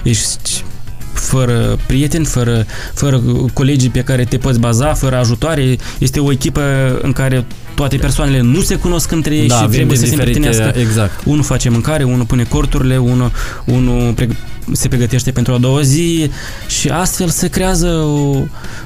[0.03, 0.65] ești
[1.13, 5.77] fără prieteni, fără, fără colegii pe care te poți baza, fără ajutoare.
[5.99, 6.63] Este o echipă
[7.03, 10.11] în care toate persoanele nu se cunosc între ei da, și vin trebuie de să
[10.11, 10.81] se diferite, împrietenească.
[10.81, 11.25] exact.
[11.25, 13.31] Unul face mâncare, unul pune corturile, unul,
[13.65, 14.37] unul pre-
[14.73, 16.31] se pregătește pentru a doua zi
[16.67, 18.43] și astfel se creează o,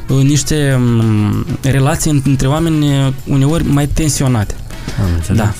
[0.08, 4.54] o, niște m, relații între oameni uneori mai tensionate.
[5.02, 5.38] Am înțeles.
[5.40, 5.52] Da.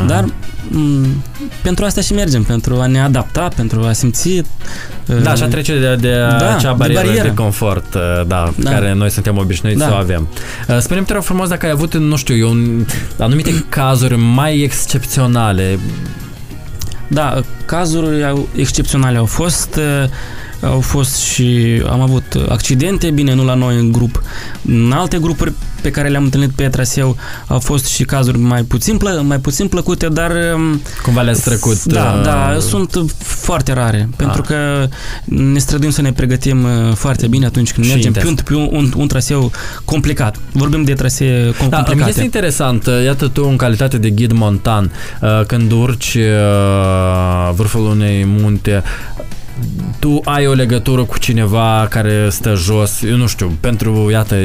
[0.00, 0.04] Ah.
[0.06, 0.24] Dar
[0.68, 1.06] m,
[1.62, 4.42] pentru asta și mergem, pentru a ne adapta, pentru a simți
[5.22, 7.32] Da, uh, și a trece de, de Da, acea de barieră de, barieră.
[7.34, 8.70] confort, uh, da, Da.
[8.70, 9.84] care noi suntem obișnuiți Da.
[9.86, 10.28] să o avem.
[10.68, 12.86] Uh, Spune-mi, te rog frumos, dacă ai avut, nu știu, eu, un-
[13.18, 15.78] anumite cazuri mai excepționale.
[17.08, 19.74] Da, cazuri au- excepționale au fost.
[19.76, 20.08] uh,
[20.62, 24.22] Au fost și am avut accidente, bine, nu la noi în grup.
[24.66, 28.96] În alte grupuri pe care le-am întâlnit pe traseu au fost și cazuri mai puțin,
[28.96, 31.84] plă, mai puțin plăcute, dar um, Cumva le-ați trecut.
[31.84, 34.46] da, uh, da, sunt foarte rare, pentru Ah.
[34.48, 34.88] că
[35.24, 38.48] ne străduim să ne pregătim uh, foarte bine atunci când Și mergem pe un, intens.
[38.48, 39.50] pe un, un, un traseu
[39.84, 40.36] complicat.
[40.52, 42.08] Vorbim de trasee com- Da, îmi complicate.
[42.08, 47.80] este interesant, uh, iată tu în calitate de ghid montan, uh, când urci uh, vârful
[47.86, 48.82] unei munte,
[49.98, 54.36] tu ai o legătură cu cineva care stă jos, eu nu știu, pentru, iată,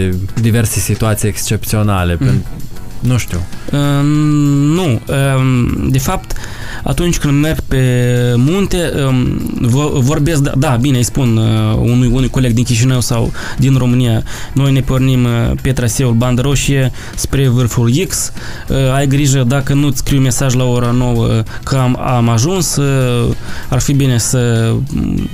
[0.41, 2.27] diverse situații excepționale, Mm.
[2.27, 2.47] pen-
[2.99, 3.39] nu știu.
[3.71, 4.03] Uh,
[4.75, 5.01] nu.
[5.37, 6.33] Um, de fapt,
[6.87, 7.83] atunci când merg pe
[8.35, 13.01] munte, um, vo- vorbesc, da, da, bine, îi spun uh, unui, unui coleg din Chișinău
[13.01, 18.31] sau din România, noi ne pornim uh, pe traseul bandă roșie spre vârful X,
[18.67, 23.33] uh, ai grijă dacă nu-ți scriu mesaj la ora 9 că am, am ajuns, uh,
[23.69, 24.73] ar fi bine să,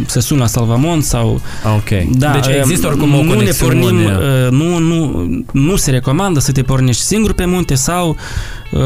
[0.06, 2.18] să suni la Salvamont sau Ah, Ok.
[2.18, 3.74] da, deci există oricum o nu ne conexiune.
[3.80, 8.16] pornim, uh, nu, nu, nu se recomandă să te pornești singur pe munte sau
[8.72, 8.82] uh,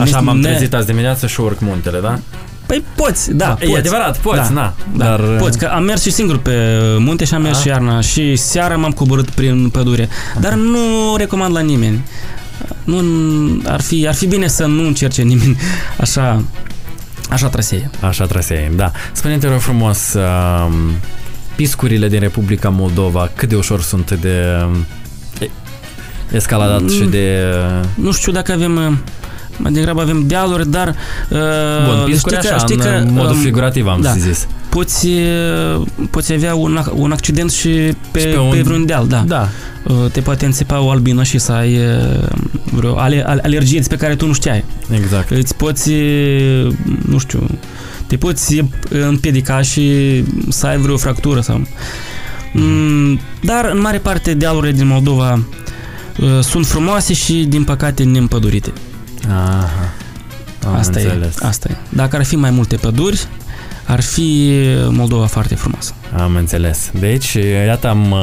[0.00, 2.18] Așa ne- m-am ne- trezit azi dimineață și urc muntele, da?
[2.66, 3.78] Păi poți, da, E poți.
[3.78, 4.74] adevărat, poți, da, na.
[4.96, 6.52] Da, Dar, poți, că am mers și singur pe
[6.98, 7.62] munte și am mers Ah.
[7.62, 10.08] și iarna și seara m-am coborât prin pădure,
[10.40, 12.04] dar nu recomand la nimeni.
[12.84, 13.00] Nu,
[13.66, 15.56] ar fi, ar fi bine să nu încerce nimeni
[16.00, 16.42] așa,
[17.30, 17.90] așa trasee.
[18.00, 18.90] Așa trasee, da.
[19.12, 20.74] Spune-te, rog frumos, um,
[21.54, 24.84] piscurile din Republica Moldova, cât de ușor sunt de um, e-
[26.32, 26.88] escaladat Mm.
[26.88, 27.38] și de...
[27.94, 28.92] Nu știu dacă avem uh,
[29.56, 31.38] mai degrabă avem dealuri, dar uh,
[31.86, 34.12] Bun, piscuri știi așa, că, știi în că, modul um, figurativ am da.
[34.12, 34.46] zis.
[34.68, 37.68] poți, uh, poți avea un, ac- un accident și
[38.10, 39.24] pe, Și pe pe, un- pe vreun deal, da.
[39.26, 39.48] Da.
[39.84, 42.28] Uh, Te poate înțepa o albină și să ai uh,
[42.72, 44.64] vreo ale, al- alergie pe care tu nu știai.
[44.94, 45.30] Exact.
[45.30, 46.72] Îți poți, uh,
[47.08, 47.46] nu știu,
[48.06, 49.92] te poți împiedica și
[50.48, 51.66] să ai vreo fractură sau...
[52.52, 55.40] Mm, Dar, în mare parte, dealurile din Moldova uh,
[56.40, 58.72] sunt frumoase și, din păcate, neîmpădurite.
[59.28, 59.68] Aha.
[60.66, 61.36] Am asta înțeles.
[61.36, 61.76] e, asta e.
[61.88, 63.26] Dacă ar fi mai multe păduri,
[63.84, 64.52] ar fi
[64.88, 65.94] Moldova foarte frumoasă.
[66.16, 66.90] Am înțeles.
[67.00, 67.32] Deci,
[67.66, 68.18] iată, am uh,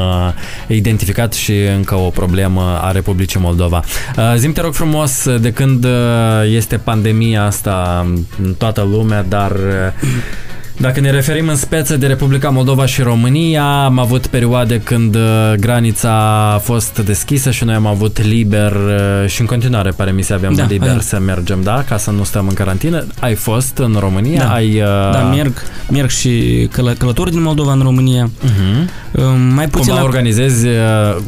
[0.67, 3.83] identificat și încă o problemă a Republicii Moldova.
[4.17, 5.91] Uh, zim te rog frumos, de când uh,
[6.49, 8.05] este pandemia asta
[8.43, 9.59] în toată lumea, dar uh,
[10.77, 15.21] dacă ne referim în speță de Republica Moldova și România, am avut perioade când uh,
[15.59, 16.11] granița
[16.53, 20.33] a fost deschisă și noi am avut liber uh, și în continuare, pare mi se,
[20.33, 20.99] avem Da, liber avem.
[21.01, 21.83] să mergem, da?
[21.87, 23.05] Ca să nu stăm în carantină.
[23.19, 24.39] Ai fost în România?
[24.43, 24.53] Da.
[24.53, 25.53] Ai, uh, Da, merg,
[25.91, 28.29] merg și călă, călători din Moldova în România.
[28.29, 28.89] Uh-huh.
[29.11, 30.73] Uh, Mai puțin Cumva la- organizezi uh,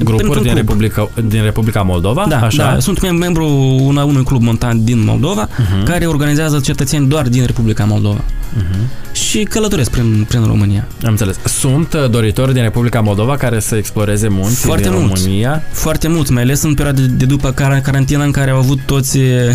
[0.04, 0.56] grupuri Pentru din club.
[0.56, 2.26] Republica, din Republica Moldova?
[2.30, 2.64] Da, Așa?
[2.74, 3.48] da, sunt mem- membru
[3.82, 5.84] una, unui club montan din Moldova, Mhm.
[5.86, 8.20] care organizează cetățeni doar din Republica Moldova.
[8.22, 9.06] Uh-huh.
[9.18, 10.88] Și călătoresc prin, prin România.
[11.04, 11.36] Am înțeles.
[11.46, 15.24] Sunt uh, doritori din Republica Moldova care să exploreze munții Foarte din mulți.
[15.24, 15.64] România?
[15.72, 18.80] Foarte mulți, mai ales în perioada de, de după car- carantină în care au avut
[18.86, 19.54] toți e,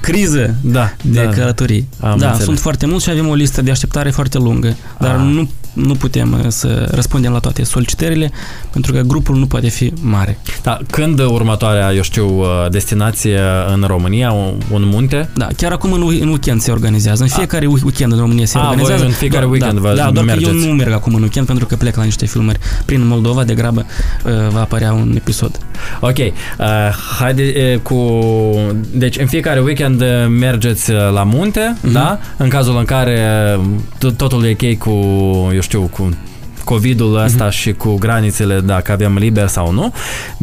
[0.00, 1.28] criză Da, de da.
[1.30, 1.88] călătorii.
[2.00, 2.44] Am da, înțeles.
[2.46, 5.20] sunt foarte mulți și avem o listă de așteptare foarte lungă, dar Ah.
[5.32, 8.30] nu, nu putem e, să răspundem la toate solicitările
[8.70, 10.38] pentru că grupul nu poate fi mare.
[10.62, 10.78] da.
[10.90, 13.40] Când următoarea, eu știu, uh, destinație
[13.74, 14.30] în România?
[14.32, 15.28] Un, un munte?
[15.34, 17.22] Da, chiar acum în, în weekend se organizează.
[17.22, 19.04] În fiecare weekend în România se Ah, voi organizează.
[19.04, 20.66] în fiecare Da, weekend da, vă da, doar că eu mergeți.
[20.66, 23.86] nu merg acum în weekend pentru că plec la niște filmări prin Moldova, degrabă
[24.24, 25.58] uh, va apărea un episod.
[26.00, 26.16] Ok.
[26.18, 26.34] Uh,
[27.18, 27.96] haide uh, cu...
[28.92, 31.92] Deci în fiecare weekend uh, mergeți uh, la munte, Mhm.
[31.92, 32.18] da?
[32.36, 33.20] În cazul în care
[33.58, 33.64] uh,
[33.98, 34.90] tot- totul e ok cu,
[35.54, 36.14] eu доштау кун
[36.70, 39.92] COVID-ul ăsta și cu granițele, dacă avem liber sau nu.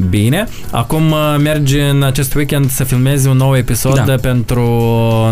[0.10, 0.48] Bine.
[0.72, 4.16] Acum uh, mergi în acest weekend să filmezi un nou episod Da.
[4.22, 4.64] pentru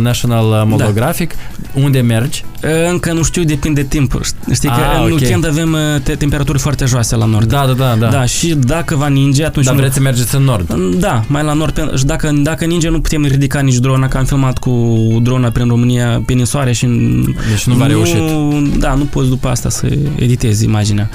[0.02, 1.32] National Moldographic.
[1.74, 2.44] Unde mergi?
[2.64, 4.22] Uh, Încă nu știu, depinde de timp.
[4.54, 5.20] Știi că Ah, în ok.
[5.20, 7.48] weekend avem uh, te- temperaturi foarte joase la nord.
[7.50, 7.96] Da, da, da.
[8.00, 8.08] da.
[8.08, 10.74] Da, și dacă va ninge, atunci Dar nu- vreți să mergeți în nord.
[11.00, 11.74] Da, mai la nord.
[11.74, 15.50] pe- Și dacă, dacă ninge, nu putem ridica nici drona, că am filmat cu drona
[15.50, 16.86] prin România, pe ninsoare și...
[17.50, 18.22] Deci nu v-a reușit.
[18.80, 21.10] Da, nu poți după asta să editezi imaginea.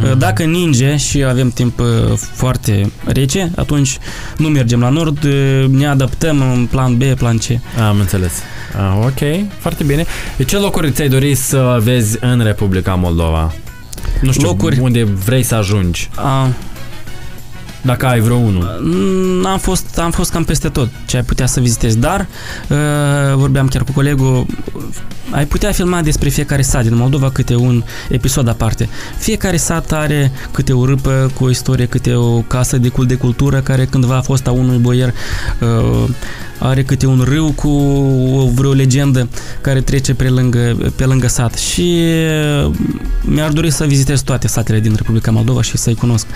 [0.00, 0.18] Mhm.
[0.18, 3.98] Dacă ninge și avem timp uh, foarte rece, atunci
[4.36, 7.44] nu mergem la nord, uh, ne adaptăm în plan B, plan C.
[7.88, 8.32] Am înțeles.
[8.76, 10.04] Ah, ok, foarte bine.
[10.36, 13.54] De ce locuri ți-ai dori să vezi în Republica Moldova?
[14.20, 14.78] Nu știu, Locuri?
[14.78, 16.48] unde vrei să ajungi, A,
[17.82, 18.80] dacă ai vreo unul.
[18.82, 22.26] Mm, am fost, am fost cam peste tot ce ai putea să vizitezi, dar
[22.68, 22.76] uh,
[23.34, 24.46] vorbeam chiar cu colegul,
[25.30, 28.88] ai putea filma despre fiecare sat din Moldova câte un episod aparte.
[29.18, 33.14] Fiecare sat are câte o râpă cu o istorie, câte o casă de, cul- de
[33.14, 35.14] cultură care cândva a fost a unui boier,
[35.60, 36.08] uh,
[36.62, 39.28] are câte un râu cu o, vreo legendă
[39.60, 41.98] care trece pe lângă, pe lângă sat și
[42.64, 42.74] uh,
[43.22, 46.26] mi-ar dori să vizitez toate satele din Republica Moldova și să-i cunosc,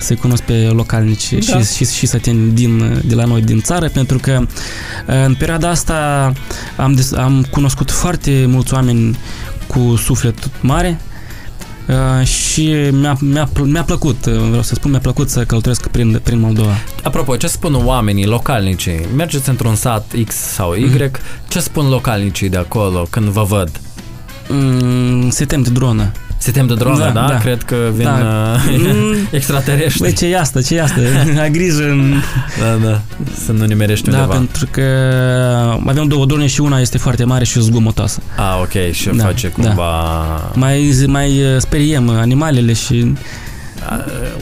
[0.00, 1.58] să-i cunosc pe localnici Da.
[1.58, 5.68] și, și, și săteni din, de la noi din țară pentru că uh, în perioada
[5.68, 6.32] asta
[6.76, 9.18] am, des, am cunoscut foarte mulți oameni
[9.66, 11.00] cu suflet mare
[11.88, 15.86] uh, și mi-a, mi-a, pl- mi-a plăcut, uh, vreau să spun, mi-a plăcut să călătoresc
[15.88, 16.72] prin, prin Moldova.
[17.02, 19.00] Apropo, ce spun oamenii, localnicii?
[19.16, 21.10] Mergeți într-un sat X sau Y, Mhm.
[21.48, 23.80] ce spun localnicii de acolo când vă văd?
[24.48, 26.12] Mm, se tem de dronă.
[26.42, 27.04] Se tem de dronă, da?
[27.04, 27.26] Da, da?
[27.26, 27.36] da.
[27.38, 28.56] Cred că vin Da.
[28.68, 30.00] uh, Mm, extraterestri.
[30.00, 31.00] Băi, ce e asta, ce e asta?
[31.40, 32.14] Ai grijă în...
[32.60, 33.00] Da, da.
[33.44, 34.36] Să nu nimerești Da, undeva.
[34.38, 34.82] pentru că
[35.86, 38.20] avem două drone și una este foarte mare și zgomotoasă.
[38.36, 39.62] Ah, ok, și Da, face da.
[39.62, 39.90] cumva...
[40.54, 43.12] Mai, mai uh, speriem animalele și...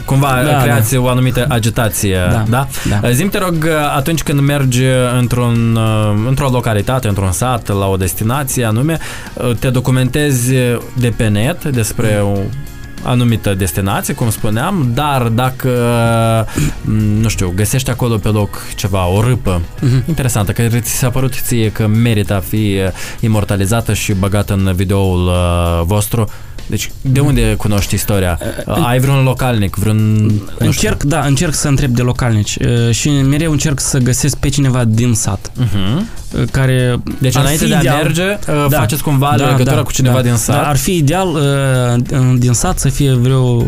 [0.05, 2.43] Cumva Da, creați o anumită agitație, da?
[2.49, 2.67] Da,
[3.01, 3.11] da.
[3.11, 4.81] Zim te rog, atunci când mergi
[5.19, 5.79] într-un,
[6.27, 8.97] într-o localitate, într-un sat, la o destinație anume,
[9.59, 10.53] te documentezi
[10.97, 12.39] de pe net despre o
[13.03, 15.69] anumită destinație, cum spuneam, dar dacă,
[17.21, 20.03] nu știu, găsești acolo pe loc ceva, o râpă Mhm.
[20.07, 22.77] interesantă, care ți s-a părut ție că merită a fi
[23.19, 26.29] imortalizată și băgată în videoul uh, vostru,
[26.67, 28.39] deci, de unde cunoști istoria?
[28.65, 30.23] Ai vreun localnic, vreun...
[30.23, 30.65] nu știu.
[30.65, 34.83] Încerc, da, încerc să întreb de localnici uh, și mereu încerc să găsesc pe cineva
[34.83, 36.01] din sat Uh-huh.
[36.39, 38.77] uh, care Deci ar înainte fi de a ideal- merge, uh, Da.
[38.79, 40.55] faceți cumva legătura cu cineva din sat?
[40.55, 43.63] Da, ar fi ideal uh, în- din sat să fie vreo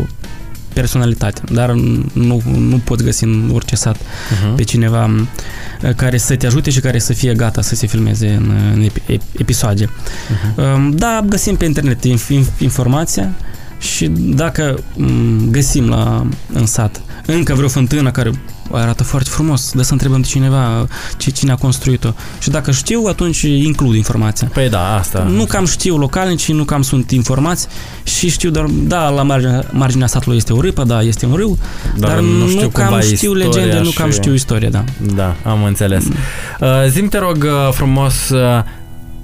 [0.74, 1.70] personalitate, dar
[2.12, 4.54] nu, nu poți găsi în orice sat Uh-huh.
[4.56, 8.28] pe cineva uh, care să te ajute și care să fie gata să se filmeze
[8.28, 9.84] în, în epi- ep- episoade.
[9.84, 10.74] Uh-huh.
[10.74, 13.30] Um, Da, găsim pe internet inf- inf- informația
[13.78, 18.30] și dacă um, găsim la, în sat încă vreo fântână care
[18.70, 22.08] arată foarte frumos, de să întrebăm de cineva ce, cine a construit-o.
[22.38, 24.50] Și dacă știu, atunci includ informația.
[24.52, 25.22] Păi da, asta.
[25.22, 27.66] Nu cam știu localnicii, nu cam sunt informați
[28.02, 31.58] și știu doar, da, la marginea, marginea satului este o râpă, da, este un râu,
[31.96, 33.82] dar, dar nu, știu nu cam știu legende, și...
[33.82, 34.84] nu cam știu istoria, da.
[35.14, 36.04] Da, am înțeles.
[36.04, 36.14] Mm.
[36.60, 38.62] Uh, zim te rog uh, frumos, uh,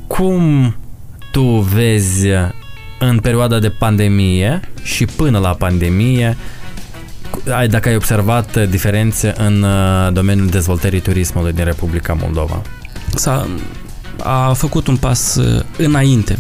[0.07, 0.74] cum
[1.33, 2.26] tu vezi
[2.98, 6.37] în perioada de pandemie și până la pandemie ai,
[7.68, 12.62] dacă ai observat diferențe în uh, domeniul dezvoltării turismului din Republica Moldova?
[13.14, 13.48] S-a
[14.22, 16.38] a făcut un pas uh, înainte.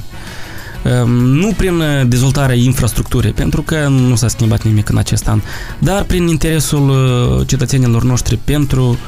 [1.02, 5.40] Um, nu prin dezvoltarea infrastructurii, pentru că nu s-a schimbat nimic în acest an,
[5.78, 8.98] dar prin interesul uh, cetățenilor noștri pentru,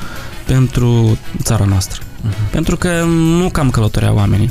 [0.47, 2.03] pentru țara noastră.
[2.29, 2.51] Uh-huh.
[2.51, 2.89] Pentru că
[3.39, 4.51] nu cam călătorea oamenii.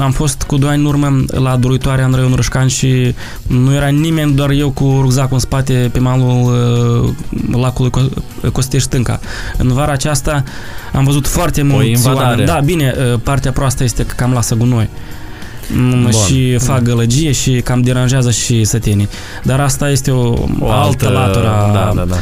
[0.00, 3.14] Am fost cu doi ani în urmă la doluitoarea în raionul Rășcan și
[3.46, 7.14] nu era nimeni, doar eu cu rucsacul în spate pe malul
[7.50, 7.90] uh, lacului
[8.52, 9.20] Costești Stânca.
[9.56, 10.44] În vara aceasta
[10.92, 12.46] am văzut foarte mulți oameni.
[12.46, 14.88] Da, bine, uh, partea proastă este că cam lasă gunoi.
[14.88, 15.15] Mm,
[15.72, 16.10] Bun.
[16.26, 19.08] și fac gălăgie și cam deranjează și sătenii.
[19.42, 21.70] Dar asta este o, o altă, altă latură.
[21.72, 22.16] Da, da, da.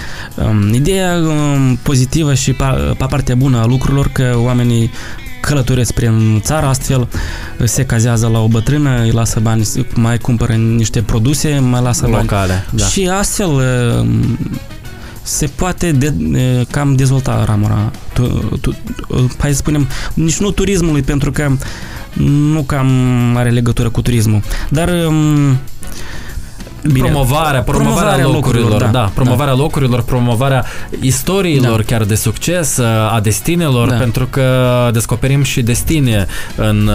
[0.44, 4.90] Um, ideea um, pozitivă și pa, pa partea bună a lucrurilor că oamenii
[5.40, 7.08] călătoresc prin țară, astfel
[7.64, 12.26] se cazează la o bătrână, îi lasă bani, mai cumpără niște produse, mai lasă Locale,
[12.26, 12.66] bani.
[12.70, 12.84] Da.
[12.84, 14.38] Și astfel um,
[15.22, 16.14] se poate de,
[16.70, 18.22] cam dezvolta ramura, tu,
[18.60, 18.76] tu,
[19.38, 21.50] hai să spunem, nici nu turismului, pentru că
[22.52, 22.88] nu cam
[23.36, 24.42] are legătură cu turismul.
[24.68, 25.58] Dar um,
[26.92, 29.60] Bine, promovarea, promovarea, promovarea locurilor, locurilor da, da, promovarea da.
[29.60, 30.64] locurilor, promovarea
[31.00, 31.82] istoriilor da.
[31.82, 32.78] chiar de succes,
[33.10, 33.94] a destinelor, da.
[33.94, 36.90] pentru că descoperim și destine în,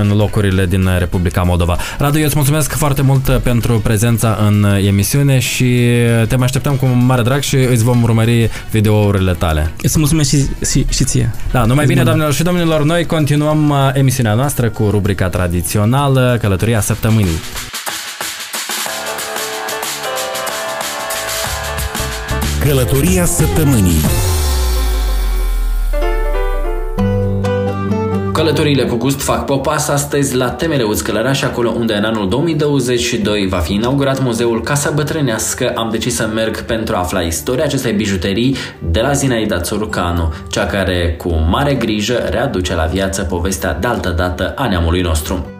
[0.00, 1.76] în locurile din Republica Moldova.
[1.98, 5.88] Radu, eu îți mulțumesc foarte mult pentru prezența în emisiune și
[6.28, 9.72] te mai așteptăm cu mare drag și îți vom urmări videourile tale.
[9.82, 11.30] Îți mulțumesc și, și, și ție.
[11.50, 17.38] Da, numai bine, doamnelor și domnilor, noi continuăm emisiunea noastră cu rubrica tradițională Călătoria Săptămânii.
[22.68, 24.00] Călătoria săptămânii
[28.32, 33.58] Călătorile cu gust fac popas astăzi la temele Uțcălăraș, acolo unde în anul 2022 va
[33.58, 35.72] fi inaugurat muzeul Casa Bătrânească.
[35.74, 40.66] Am decis să merg pentru a afla istoria acestei bijuterii de la Zinaida Țurcanu, cea
[40.66, 45.57] care cu mare grijă readuce la viață povestea de altă dată a neamului nostru.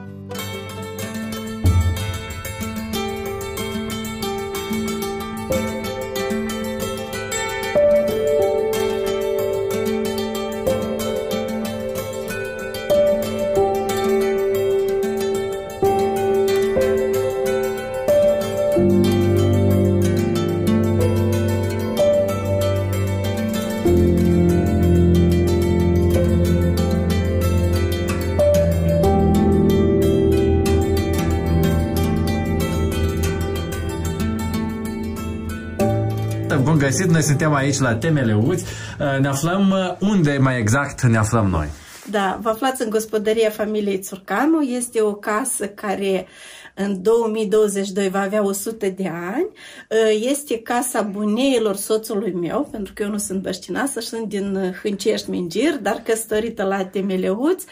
[36.88, 38.64] Găsit, noi suntem aici la Temele Uți.
[38.64, 41.66] Uh, ne aflăm, uh, unde mai exact ne aflăm noi?
[42.10, 44.60] Da, vă aflați în gospodăria familiei Țurcanu.
[44.60, 46.26] Este o casă care
[46.74, 49.46] în 2022 va avea 100 de ani.
[49.88, 55.30] Uh, este casa buneilor soțului meu, pentru că eu nu sunt băștinoasă, sunt din Hâncești
[55.30, 57.66] Mingir, dar căsătorită la Temeleuți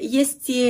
[0.00, 0.62] este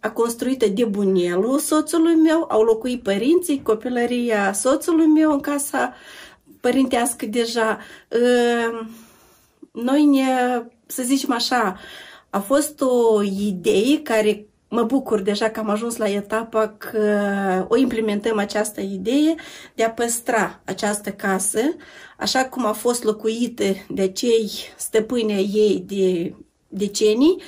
[0.00, 5.94] a construită de bunelul soțului meu, au locuit părinții, copilăria soțului meu în casa
[6.60, 7.78] părintească deja.
[8.12, 8.86] Ă,
[9.72, 10.24] noi ne,
[10.86, 11.78] să zicem așa,
[12.30, 17.76] a fost o idee care mă bucur deja că am ajuns la etapa că o
[17.76, 19.34] implementăm această idee
[19.74, 21.60] de a păstra această casă
[22.18, 26.34] așa cum a fost locuită de cei stăpâni ei de
[26.74, 27.42] decenii.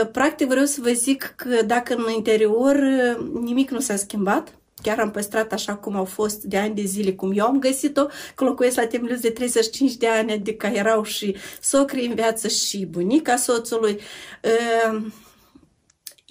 [0.00, 4.54] Ă, practic vreau să vă zic că dacă în interior ă, nimic nu s-a schimbat,
[4.82, 8.06] chiar am păstrat așa cum au fost de ani de zile, cum eu am găsit-o,
[8.34, 12.86] că locuiesc la Temlius de 35 de ani, adică erau și socrii în viață și
[12.86, 14.00] bunica soțului.
[14.44, 15.00] Ă,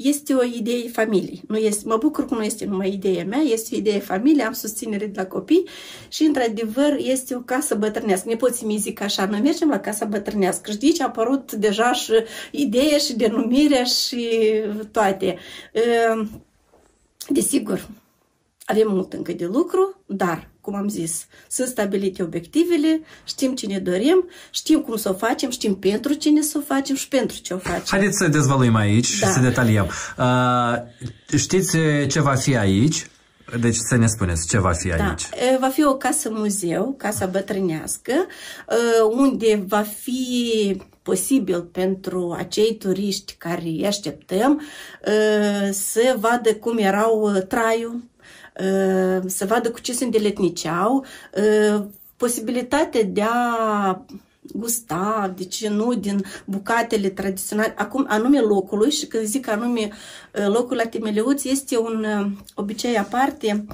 [0.01, 1.39] este o idee familie.
[1.47, 4.53] Nu este, mă bucur că nu este numai ideea mea, este o idee familie, am
[4.53, 5.67] susținere de la copii
[6.07, 8.29] și, într-adevăr, este o casă bătrânească.
[8.29, 10.71] Nepoții mi zic așa, noi mergem la casa bătrânească.
[10.71, 12.12] Și de aici a apărut deja și
[12.51, 14.27] ideea și denumirea și
[14.91, 15.38] toate.
[15.73, 16.43] Ehm,
[17.29, 17.89] desigur,
[18.65, 23.80] avem mult încă de lucru, dar cum am zis, sunt stabilite obiectivele, știm ce ne
[23.80, 27.54] dorim, știm cum să o facem, știm pentru cine să o facem și pentru ce
[27.54, 27.84] o facem.
[27.88, 29.28] Haideți să dezvăluim aici da.
[29.28, 29.88] și să detaliem.
[30.17, 30.76] Uh,
[31.38, 33.08] știți ce va fi aici?
[33.60, 35.24] Deci să ne spuneți ce va fi Da, aici.
[35.24, 42.76] e, va fi o casă muzeu, casa bătrânească, e, unde va fi posibil pentru acei
[42.76, 44.62] turiști care îi așteptăm
[45.06, 48.19] e, să vadă cum erau e, traiul, e,
[49.25, 51.05] să vadă cu ce se îndeletniceau,
[51.35, 51.41] e,
[52.17, 54.05] posibilitatea de a
[54.53, 59.89] gusta, de ce nu, din bucatele tradiționale, acum anume locului și când zic anume
[60.35, 63.65] uh, locul la Timeleuț este un uh, obicei aparte,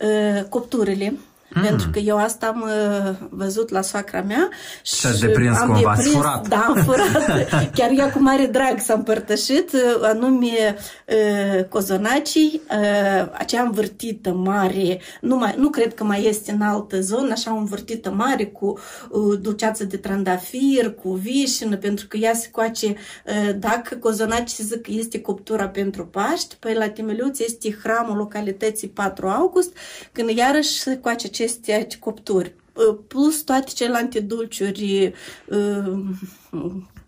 [0.00, 1.18] uh, copturile,
[1.50, 1.62] Mm.
[1.62, 4.48] Pentru că eu asta am uh, văzut la soacra mea
[4.82, 6.48] Și ați deprins am cumva, ați furat.
[6.48, 7.48] Da, am furat.
[7.76, 10.76] Chiar ea cu mare drag s-a împărtășit, uh, anume
[11.06, 17.00] uh, cozonacii, uh, acea învârtită mare, nu, mai, nu cred că mai este în altă
[17.00, 18.78] zonă, așa o învârtită mare cu
[19.10, 24.80] uh, dulceață de trandafir, cu vișină, pentru că ea se coace, uh, dacă cozonacii zic
[24.80, 29.76] că este coptura pentru Paști, păi la Timeliuț este hramul localității 4 august,
[30.12, 35.12] când iarăși se coace aceste copturi Uh, plus toate celelalte dulciuri,
[35.46, 35.92] uh,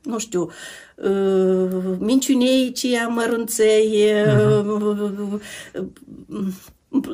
[0.02, 0.50] nu știu,
[0.96, 5.40] uh, minciunei, ceia mărunței, uh-huh.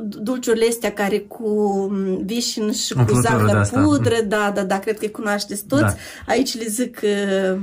[0.02, 1.90] dulciurile astea care cu
[2.24, 3.80] vișin și cu Umplutură zahăr de-asta.
[3.80, 5.82] pudră, da, da, da, cred că îi cunoașteți toți.
[5.82, 5.94] Da.
[6.26, 7.58] Aici le zic uh,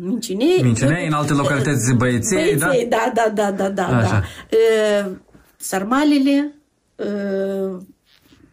[0.00, 0.62] minciunei.
[0.62, 2.66] Minciunei, în alte localități băieței, da?
[2.66, 4.10] Băieței, da, da, da, da, da, Așa.
[4.10, 4.22] da.
[5.06, 5.12] Uh,
[5.56, 6.54] sarmalele,
[6.96, 7.80] uh,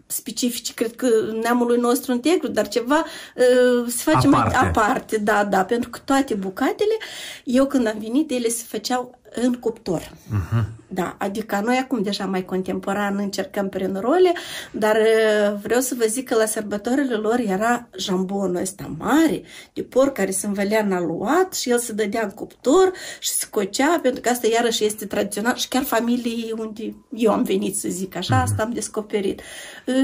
[0.07, 1.07] specifici, cred că
[1.41, 3.05] neamului nostru integru, dar ceva
[3.35, 4.57] uh, se face Aparte.
[4.57, 6.97] mai aparte, da, da, pentru că toate bucatele,
[7.43, 10.01] eu când am venit, ele se făceau în cuptor.
[10.01, 10.77] Uh-huh.
[10.89, 14.33] Da, adică noi acum deja mai contemporan încercăm prin role,
[14.71, 19.41] dar uh, vreau să vă zic că la sărbătorile lor era jambonul ăsta mare
[19.73, 23.45] de porc care se învălea în aluat și el se dădea în cuptor și se
[23.49, 27.87] cocea, pentru că asta iarăși este tradițional și chiar familiei unde eu am venit să
[27.89, 29.41] zic așa, asta am descoperit.
[29.85, 29.95] Uh,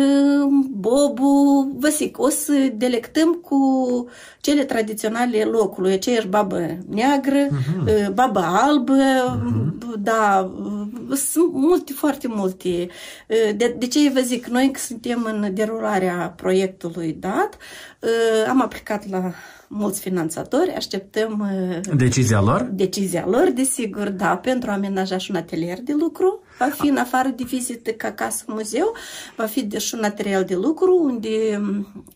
[0.70, 3.58] Bobu, vă zic, o să delectăm cu
[4.42, 7.48] cele tradiționale locului, aceeași babă neagră,
[7.86, 8.94] uh, babă albă,
[10.00, 10.52] da,
[11.10, 12.88] uh, sunt multe, foarte multe.
[13.28, 17.58] Uh, De, de ce vă zic, noi că suntem în derularea proiectului dat,
[18.00, 19.34] uh, am aplicat la
[19.68, 21.50] mulți finanțatori, așteptăm
[21.86, 22.62] uh, Decizia lor?
[22.62, 26.42] decizia lor, desigur, da, pentru a amenaja și un atelier de lucru.
[26.60, 28.96] Va fi în afară de vizită ca casă muzeu,
[29.36, 31.62] va fi de și un material de lucru unde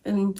[0.04, 0.34] um,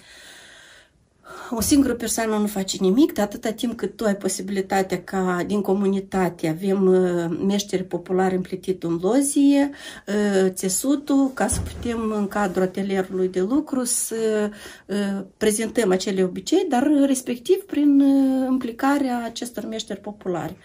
[1.50, 5.62] o singură persoană nu face nimic, de atâta timp cât tu ai posibilitatea ca din
[5.62, 9.70] comunitate avem uh, meșteri populari împletit în lozie,
[10.08, 14.50] uh, țesutul, ca să putem în cadrul atelierului de lucru să
[14.86, 14.96] uh,
[15.38, 20.56] prezentăm acele obicei, dar respectiv prin uh, implicarea acestor meșteri populari.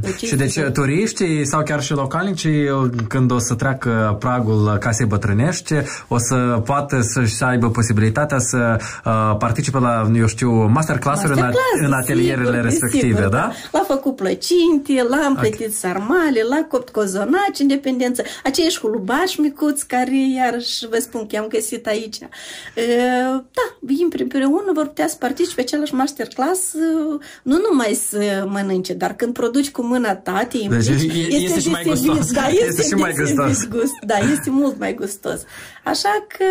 [0.00, 2.64] Deci Și deci este- turiștii sau chiar și localnicii,
[3.08, 5.74] când o să treacă pragul casei bătrânești,
[6.08, 11.42] o să poată să-și aibă posibilitatea să uh, participe la, eu știu, masterclass-uri în, a-
[11.42, 13.52] Masterclass, în atelierele sigur, respective, sigur, da?
[13.72, 18.22] L-a făcut plăcinte, l-a împletit sarmale, l-a copt cozonaci în dependență.
[18.44, 22.16] Aceiași hulubași micuți care, iarăși, vă spun că am găsit aici.
[22.20, 22.26] E,
[23.52, 23.62] Da,
[24.18, 26.78] împreună vor putea să participe același masterclass, e,
[27.42, 31.60] nu numai să mănânce, dar când produci cu mâna ta, te implici, Deci e- este
[31.60, 32.32] și mai deosebit- gustos.
[32.32, 33.68] Da, Este este, și mai deosebit gustos.
[33.68, 35.40] gust, da, este mult mai gustos.
[35.84, 36.44] Așa că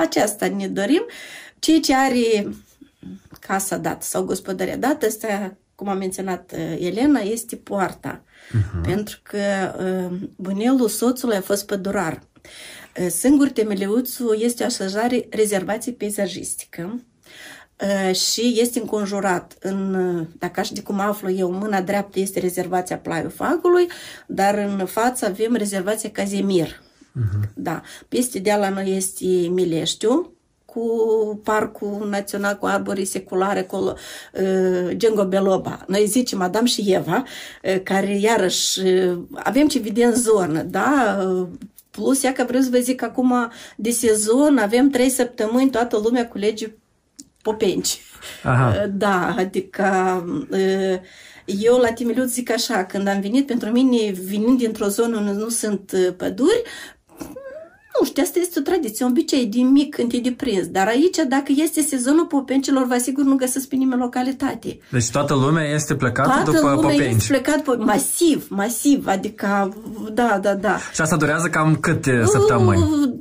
[0.00, 1.02] aceasta ne dorim.
[1.58, 2.48] Ceea ce are
[3.48, 8.22] casa dată sau gospodăria dată, asta, cum a menționat uh, Elena, este poarta.
[8.22, 8.82] Uh-huh.
[8.82, 9.38] Pentru că
[9.78, 12.22] uh, bunelul soțului a fost pădurar.
[13.00, 17.00] Uh, Singur temeleuțul este o așezare rezervație peisajistică
[17.80, 22.40] uh, și este înconjurat în, uh, dacă aș de cum aflu eu, mâna dreaptă este
[22.40, 23.88] rezervația Plaiul Fagului,
[24.26, 26.66] dar în față avem rezervația Cazimir.
[26.68, 27.48] Uh-huh.
[27.54, 27.82] Da.
[28.08, 30.37] Peste deal la noi este Mileștiu,
[30.78, 33.94] cu Parcul Național cu Arborii Seculare, acolo,
[34.32, 35.84] uh, Gengo Beloba.
[35.86, 37.24] Noi zicem Adam și Eva,
[37.62, 41.18] uh, care iarăși uh, avem ce vedem în zonă, da?
[41.28, 41.46] Uh,
[41.90, 46.28] Plus, ea că vreau să vă zic, acum de sezon avem trei săptămâni, toată lumea
[46.28, 46.72] culege
[47.42, 48.00] popenci.
[48.42, 48.68] Aha.
[48.68, 49.86] Uh, Da, adică
[50.50, 50.98] uh,
[51.44, 55.48] eu la Timeliuț zic așa, când am venit, pentru mine, venind dintr-o zonă unde nu
[55.48, 56.62] sunt uh, păduri,
[58.00, 60.66] nu știu, asta este o tradiție, un obicei din mic când te deprins.
[60.66, 64.78] Dar aici, dacă este sezonul popencilor, vă asigur nu găsesc pe nimeni localitate.
[64.90, 67.14] Deci toată lumea este plecată Toată după lumea popenci.
[67.14, 69.76] este plecat pe, masiv, masiv, adică,
[70.12, 70.76] da, da, da.
[70.92, 72.82] Și asta durează cam câte săptămâni?
[72.82, 73.14] Uh,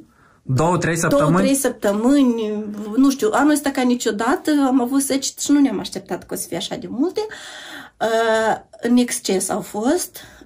[0.49, 1.43] Două, trei Două, săptămâni?
[1.43, 2.53] trei săptămâni,
[2.95, 6.37] nu știu, anul ăsta ca niciodată am avut seci și nu ne-am așteptat că o
[6.37, 7.21] să fie așa de multe.
[8.01, 10.36] Uh, în exces au fost, uh,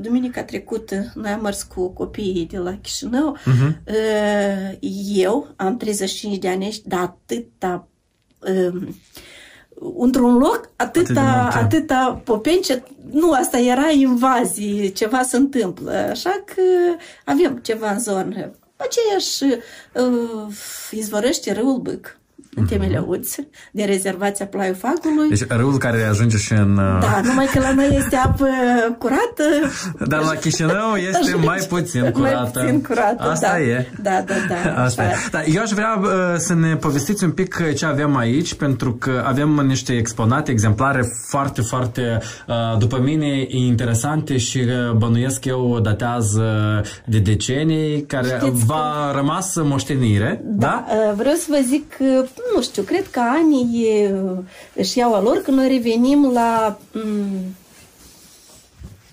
[0.00, 3.36] duminica trecută noi am mers cu copiii de la Chișinău.
[3.44, 3.80] Mhm.
[3.86, 4.76] Uh,
[5.14, 7.88] Eu am 35 de ani, dar atâta
[8.38, 8.94] um,
[9.98, 11.58] într-un loc Atât de atâta, multe.
[11.58, 16.62] atâta popence, nu, asta era invazie, ceva se întâmplă, așa că
[17.24, 18.50] avem ceva în zonă.
[18.76, 19.60] Aceeași
[19.94, 20.54] uh,
[20.90, 22.18] izvorăște râul Bâc,
[22.56, 25.28] în temele uți, de rezervația Plaiul Fagului.
[25.28, 26.76] Deci râul care ajunge și în...
[26.76, 28.46] uh, Da, numai că la noi este apă
[28.98, 29.44] curată.
[30.10, 32.50] Dar la Chișinău este mai puțin curată.
[32.54, 33.60] Mai puțin curată, Asta da.
[33.60, 33.90] e.
[34.02, 34.82] Da, da, da.
[34.82, 35.06] Asta e.
[35.06, 35.28] așa.
[35.30, 38.92] Da, eu aș vrea uh, să ne povestiți un pic uh, ce avem aici, pentru
[38.92, 45.78] că avem niște exponate, exemplare foarte, foarte, uh, după mine, interesante și uh, bănuiesc eu
[45.82, 46.44] datează
[47.04, 50.66] de decenii, care Știți va rămas moștenire, da?
[50.66, 52.04] Da, uh, vreau să vă zic că,
[52.54, 54.38] nu știu, cred că anii uh,
[54.74, 57.00] își iau a lor când noi revenim la m,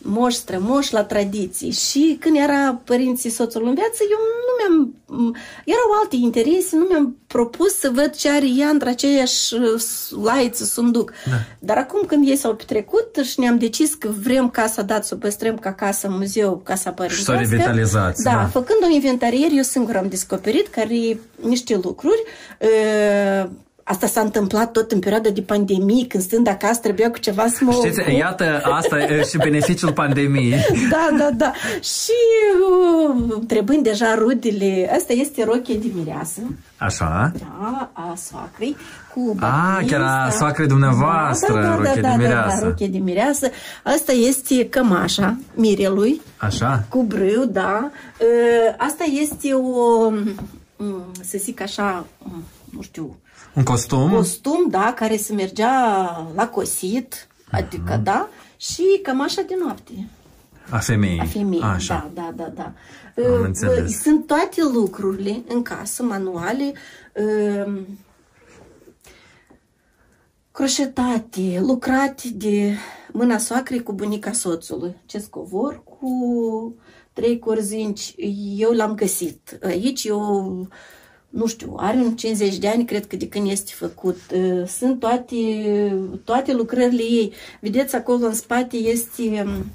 [0.03, 1.71] moș, strămoș, la tradiții.
[1.71, 4.93] Și când era părinții soțul în viață, eu nu mi-am...
[5.05, 5.35] m,
[5.65, 9.81] Erau alte interese, nu mi-am propus să văd ce are ea între aceeași uh,
[10.23, 11.11] laiță, sunduc.
[11.29, 11.35] Da.
[11.59, 15.17] Dar acum când ei s-au petrecut și ne-am decis că vrem casa dat să o
[15.17, 17.35] păstrăm ca casă muzeu, casa părintească.
[17.35, 18.45] revitalizați, Da, da.
[18.45, 22.23] făcând o inventariere, eu singur am descoperit care niște lucruri.
[22.59, 23.49] Uh,
[23.91, 27.57] Asta s-a întâmplat tot în perioada de pandemie, când stând acasă trebuia cu ceva să
[27.61, 28.13] mă Știți, ocup.
[28.17, 30.55] iată, asta e și beneficiul pandemiei.
[30.91, 31.51] Da, da, da.
[31.81, 32.11] Și
[32.69, 36.41] uh, trebând deja rudele, asta este rochie de mireasă,
[36.77, 37.31] Așa.
[37.39, 38.75] da, a soacrei,
[39.13, 40.29] cu Ah, batist, chiar a da.
[40.29, 42.55] soacrei dumneavoastră, da, da, rochie da, de da, mireasă.
[42.55, 43.49] Da, da, rochie de mireasă.
[43.83, 46.83] Asta este cămașa mirelui, Așa.
[46.89, 47.89] cu brâu, da.
[48.19, 50.09] Uh, Asta este o,
[50.77, 53.15] mm, să zic așa, mm, nu știu,
[53.55, 54.09] Un costum.
[54.09, 55.71] costum, da, care se mergea
[56.35, 60.07] la cosit, adică, da, și cămașa de noapte
[60.69, 61.19] A femeii.
[61.19, 61.61] a femeii.
[61.61, 62.11] Așa.
[62.13, 62.63] Da, da, da, da.
[63.27, 64.01] Am Uh, înțeles.
[64.01, 66.73] Sunt toate lucrurile în casă, manuale,
[67.15, 67.81] uh,
[70.51, 72.73] croșetate, lucrate de
[73.11, 74.95] mâna soacrei cu bunica soțului.
[75.05, 76.75] Ce scovor cu
[77.13, 78.13] trei corzinci,
[78.57, 79.59] eu l-am găsit.
[79.63, 80.67] Aici eu,
[81.31, 84.17] nu știu, are un 50 de ani, cred că de când este făcut.
[84.35, 85.35] Uh, Sunt toate,
[86.23, 87.33] toate lucrările ei.
[87.59, 89.65] Vedeți, acolo în spate este um,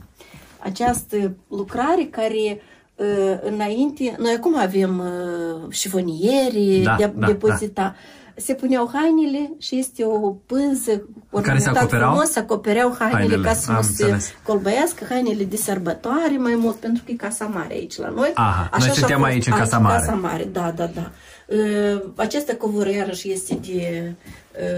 [0.58, 2.60] această lucrare care
[2.96, 7.94] uh, înainte, noi acum avem uh, șifonieri Da, de, da, depozita.
[8.38, 12.10] Se puneau hainele și este o pânză Care se ornamentat acopereau?
[12.10, 14.32] frumos, se acopereau hainele, Hainele, ca să am nu se înțeles.
[14.42, 18.30] colbăiască, hainele de sărbătoare mai mult, pentru că e casa mare aici la noi.
[18.34, 19.30] Aha, noi și-a suntem fost.
[19.30, 20.00] aici în A, Casa Mare.
[20.00, 21.10] Casa mare, da, da, da.
[21.46, 24.12] Uh, această covoră iarăși este de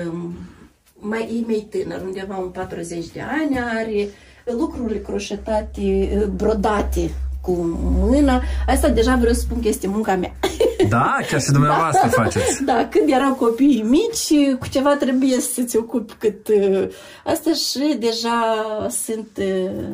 [0.07, 0.13] uh,
[0.95, 4.09] mai, e mai tânăr, undeva un 40 de ani, are
[4.45, 7.11] lucrurile croșetate, uh, brodate
[7.41, 7.53] cu
[7.83, 8.43] mâna.
[8.67, 10.33] Asta deja vreau să spun că este munca mea.
[10.89, 12.65] Da, chiar și dumneavoastră faceți.
[12.65, 16.49] Da, când erau copiii mici, cu ceva trebuie să ți ocupi cât...
[16.49, 16.89] uh,
[17.25, 18.57] Asta și deja
[18.91, 19.87] sunt uh,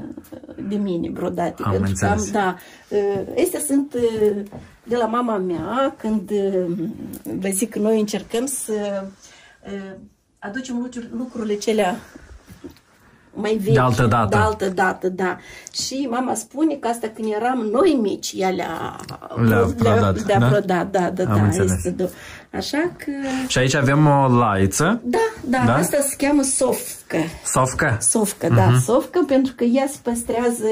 [0.69, 1.63] de mine brodate.
[1.63, 2.31] Am pentru că înțeles.
[2.31, 2.57] da,
[2.89, 4.43] uh, astea sunt uh,
[4.85, 6.89] de la mama mea, când uh,
[7.23, 9.05] vă zic că noi încercăm să
[9.67, 9.97] uh,
[10.39, 11.97] aducem lucruri, lucrurile celea
[13.35, 13.75] mai vechi.
[13.75, 14.29] De altă dată.
[14.29, 15.39] De altă dată, da.
[15.73, 18.97] Și mama spune că asta când eram noi mici, ea le-a
[19.49, 20.47] Le-a prodat, le-a da?
[20.47, 21.45] prodat, da, da, Am da.
[21.45, 21.71] înțeles.
[21.71, 22.11] Este de...
[22.53, 23.11] Așa că...
[23.47, 25.75] Și aici avem o laiță, Da, da, Da?
[25.75, 27.17] asta se cheamă sofcă.
[27.45, 27.97] sofcă.
[28.01, 30.67] Sofcă, da, sofcă, pentru că ea se păstrează,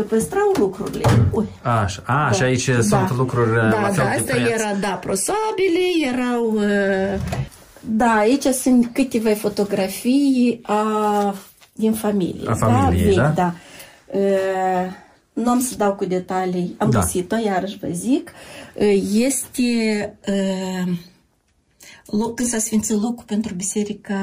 [0.00, 1.04] păstrau lucrurile.
[1.30, 1.46] Ui.
[1.62, 4.48] Așa, a, și aici sunt lucruri da, la fel da, de asta preț.
[4.50, 6.52] era, da, prosabile, erau...
[6.54, 7.20] Uh,
[7.80, 11.34] da, aici sunt câteva fotografii a,
[11.72, 12.48] din familie.
[12.48, 13.22] A familiei, da?
[13.22, 13.28] da?
[13.28, 13.54] Vechi, da.
[14.18, 14.92] Uh,
[15.32, 16.98] nu am să dau cu detalii, am Da.
[16.98, 18.32] găsit-o, iarăși vă zic.
[18.74, 19.62] Uh, este...
[20.28, 20.92] Uh,
[22.10, 24.14] loc, când s-a sfințit locul pentru biserica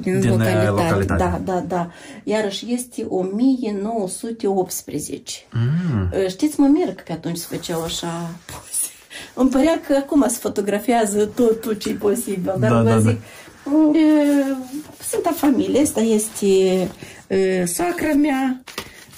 [0.00, 0.68] din, Din, uh, localitate.
[0.68, 1.22] localitate.
[1.22, 1.90] Da, da, da.
[2.24, 5.32] Iarăși este 1918.
[5.52, 6.10] Mm.
[6.12, 8.88] Uh, Știți, mă merg că pe atunci se făceau așa poze.
[9.34, 13.18] Îmi părea că acum se fotografiază totul ce e posibil, dar Da, vă da, zic,
[13.64, 14.56] uh,
[15.10, 16.46] sunt a familie, asta este
[17.28, 18.62] uh, soacra mea,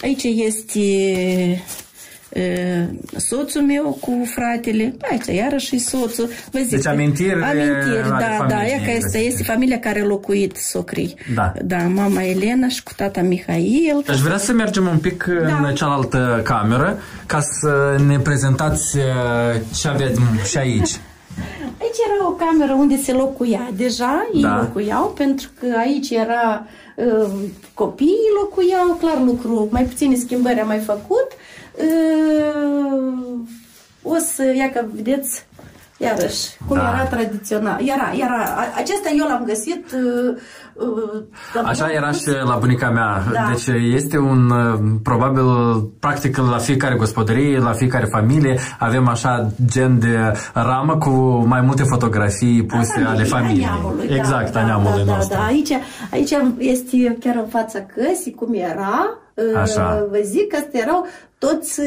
[0.03, 1.59] aici este uh,
[3.17, 6.29] soțul meu cu fratele, aici iarăși e soțul.
[6.51, 9.25] Vă zic, Deci amintiri amintiri, ale da, da, familiei ea că este, respective.
[9.25, 11.15] este familia care a locuit socrii.
[11.35, 11.53] Da.
[11.65, 14.03] Da, mama Elena și cu tata Mihail.
[14.09, 15.67] Aș vrea să mergem un pic Da.
[15.69, 20.91] în cealaltă cameră ca să ne prezentați uh, ce aveți și aici.
[21.83, 23.71] Aici era o cameră unde se locuia.
[23.77, 24.57] Deja ei Da.
[24.59, 27.31] locuiau, pentru că aici era uh,
[27.75, 31.27] copiii locuiau, clar lucru, mai puține schimbări am mai făcut.
[31.33, 31.56] Uh,
[34.03, 35.47] o să, ia că vedeți,
[35.99, 36.83] iarăși, cum Da.
[36.95, 37.81] era tradițional.
[37.85, 40.37] Era, era, a- acesta eu l-am găsit uh,
[41.55, 43.23] uh, Așa era și la bunica mea.
[43.33, 43.51] Da.
[43.53, 45.45] Deci este un, uh, probabil,
[46.01, 50.19] practic la fiecare gospodărie, la fiecare familie, avem așa gen de
[50.53, 51.11] ramă cu
[51.47, 53.65] mai multe fotografii puse familiei, ale familiei.
[53.65, 55.35] a neamului, da, exact, da, a neamului da, nostru.
[55.37, 55.47] Da, da.
[55.47, 55.71] Aici,
[56.11, 59.19] aici este chiar în fața căsii, cum era.
[59.37, 60.07] Uh, Așa.
[60.11, 61.07] Vă zic că astea erau
[61.39, 61.87] toți uh,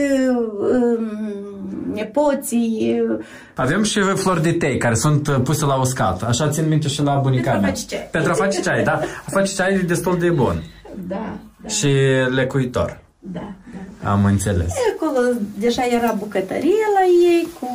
[0.72, 3.02] um, nepoții.
[3.10, 3.26] uh,
[3.56, 6.24] Avem și flori de tei care sunt uh, puse la uscat.
[6.24, 7.70] Așa țin minte și la bunica Pentru a mea.
[7.74, 8.08] face ceai.
[8.12, 9.00] Pentru a face ceai, da.
[9.26, 10.64] A face ceai e destul de bun.
[11.08, 11.88] Da, da, Și
[12.36, 13.00] lecuitor.
[13.20, 13.54] da,
[14.02, 14.12] da.
[14.12, 14.68] Am înțeles.
[14.68, 15.20] E, Acolo
[15.58, 17.68] deja era bucătărie la ei cu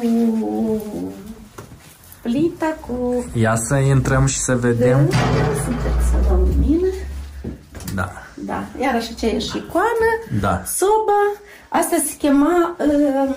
[2.22, 3.24] plita, cu...
[3.32, 4.98] Ia să intrăm și să vedem.
[5.64, 6.86] Sunteți să dau lumină.
[7.94, 8.12] Da.
[8.46, 10.08] Da, iarăși aceeași icoană,
[10.40, 10.62] Da.
[10.66, 11.20] soba,
[11.68, 13.36] asta se chema, uh,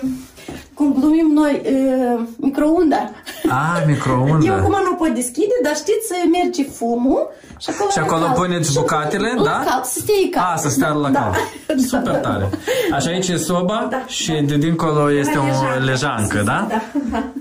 [0.74, 3.10] cum glumim noi, uh, microunda.
[3.48, 4.46] A, microundă.
[4.46, 7.28] Eu acum nu pot deschide, dar știți, merge fumul
[7.58, 8.36] și acolo, Și era acolo cald.
[8.36, 9.62] puneți Și bucatele, la da?
[9.70, 10.46] Cald, să stea cald.
[10.52, 11.20] A, să stea la Da.
[11.20, 11.78] cal.
[11.90, 12.18] Super Da.
[12.18, 12.48] tare.
[12.92, 14.40] Așa aici e soba Da, și da.
[14.40, 15.42] de dincolo este Era
[15.80, 16.66] o lejancă, da?
[16.68, 16.82] Da,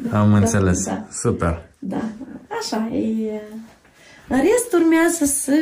[0.09, 0.19] da.
[0.19, 0.85] Am da, înțeles.
[0.85, 1.61] Da, Super.
[1.79, 2.01] da.
[2.61, 3.41] Așa, e...
[4.29, 5.53] În rest urmează să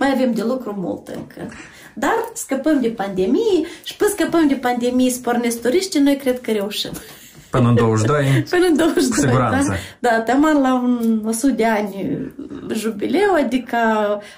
[0.00, 1.54] mai avem de lucru mult încă.
[1.94, 6.50] Dar scăpăm de pandemie și până scăpăm de pandemie să pornesc turiști, noi cred că
[6.50, 6.90] reușim.
[7.50, 8.24] Până în 22.
[8.50, 9.74] Până în 22, Cu siguranță.
[9.98, 12.18] Da, da teamăn la un 100 de ani
[12.72, 13.76] jubileu, adică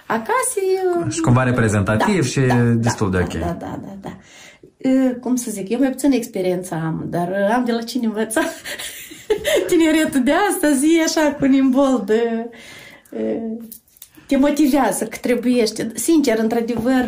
[0.06, 0.58] acasă...
[1.06, 2.40] e- Și cumva reprezentativ și
[2.74, 3.32] destul de da, ok.
[3.32, 4.16] Da, da, da, da.
[4.88, 8.40] E, Cum să zic, eu mai puțin experiență am, dar am de la cine învăța.
[9.68, 12.50] Tineretul de astăzi e așa cu un imbold de,
[13.16, 13.40] e,
[14.32, 15.92] te motivează că trebuiește.
[15.94, 17.04] Sincer, într-adevăr,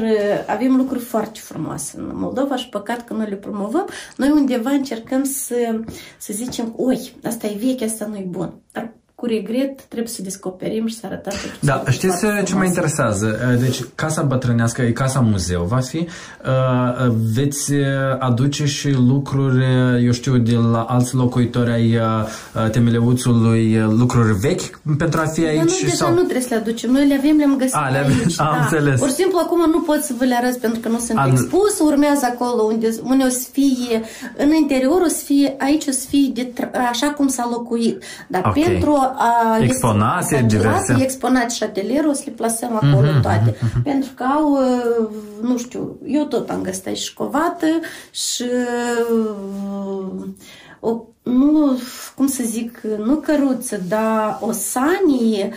[0.47, 3.89] avem lucruri foarte frumoase în Moldova și păcat că noi le promovăm.
[4.17, 5.81] Noi undeva încercăm să,
[6.19, 8.55] să zicem, oi, asta e veche, asta nu e bun.
[8.73, 8.93] Dar
[9.25, 12.45] cu regret trebuie să descoperim și să arătăm că Da, sunt știți foarte ce mă
[12.45, 12.69] frumoase.
[12.69, 13.39] interesează?
[13.61, 15.97] Deci, casa bătrânească e casa muzeu, va fi.
[15.97, 17.73] Uh, Veți
[18.19, 19.65] aduce și lucruri,
[20.05, 25.49] eu știu, de la alți locuitori ai uh, temeleuțului, lucruri vechi pentru a fi Dar
[25.51, 25.59] aici?
[25.59, 26.09] noi deja sau...
[26.11, 26.91] nu trebuie să le aducem.
[26.91, 28.41] Noi le avem, le-am găsit A, le avem- aici.
[28.41, 28.63] am da.
[28.63, 28.99] înțeles.
[29.01, 31.31] Pur și simplu acum nu pot să vă le arăt pentru că nu sunt Am-
[31.31, 31.79] expus.
[31.81, 34.03] Urmează acolo unde, unde o să fie,
[34.37, 38.03] în interior o să fie, aici o să fie de, tr- așa cum s-a locuit.
[38.29, 38.53] Dar Ok.
[38.65, 39.59] pentru a...
[39.61, 40.97] Exponate să- să- diverse.
[40.99, 43.55] E exponat și atelierul, o să le plasăm acolo Mhm, toate.
[43.83, 45.09] Pentru că au, uh,
[45.43, 47.67] nu știu, eu tot am găsit aici școvată
[48.11, 50.25] și uh,
[50.81, 51.79] o, nu,
[52.17, 55.53] cum să zic, nu căruță, dar o sanie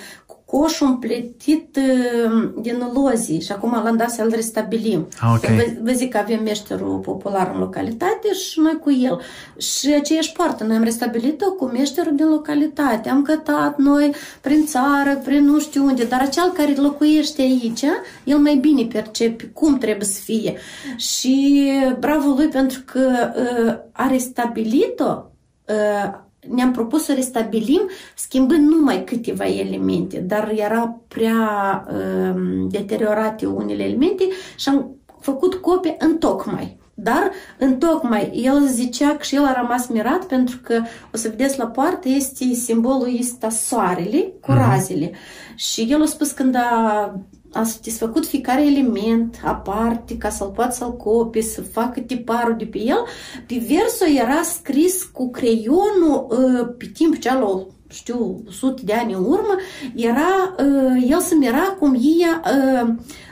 [0.47, 5.07] cu coșul împletit uh, din lozii și acum l-am dat să-l restabilim.
[5.19, 5.49] Ah, ok.
[5.49, 9.21] Vă, vă zic că avem meșterul popular în localitate și noi cu el.
[9.57, 13.09] Și aceeași poartă, noi am restabilit-o cu meșterul din localitate.
[13.09, 17.83] Am cătat noi prin țară, prin nu știu unde, dar acel care locuiește aici,
[18.23, 20.57] el mai bine percepe cum trebuie să fie.
[20.95, 25.25] Și bravo lui pentru că uh, a restabilit-o
[25.67, 27.81] uh, ne-am propus să restabilim
[28.15, 35.95] schimbând numai câteva elemente, dar era prea um, deteriorate unele elemente și am făcut copie
[35.99, 36.77] în tocmai.
[36.99, 40.81] Dar, în tocmai, el zicea că și el a rămas mirat pentru că,
[41.13, 45.11] o să vedeți la poartă, este simbolul ăsta soarele cu razele.
[45.55, 47.13] Și el a spus când a,
[47.57, 52.77] a desfăcut fiecare element aparte ca să-l poată să-l copie, să facă tiparul de pe
[52.77, 53.03] el,
[53.47, 59.13] pe versul era scris cu creionul uh, pe timp ce la știu, sute de ani
[59.13, 59.55] în urmă,
[59.95, 62.87] era, uh, el se mira cum ei uh,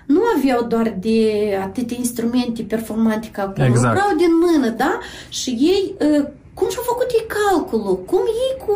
[0.05, 1.32] nu aveau doar de
[1.63, 3.93] atâtea instrumente performante ca acum, Exact.
[3.93, 4.99] lucrau din mână, da?
[5.30, 6.28] Și ei, uh,
[6.58, 7.95] cum și-au făcut ei calculul?
[8.10, 8.74] Cum ei cu,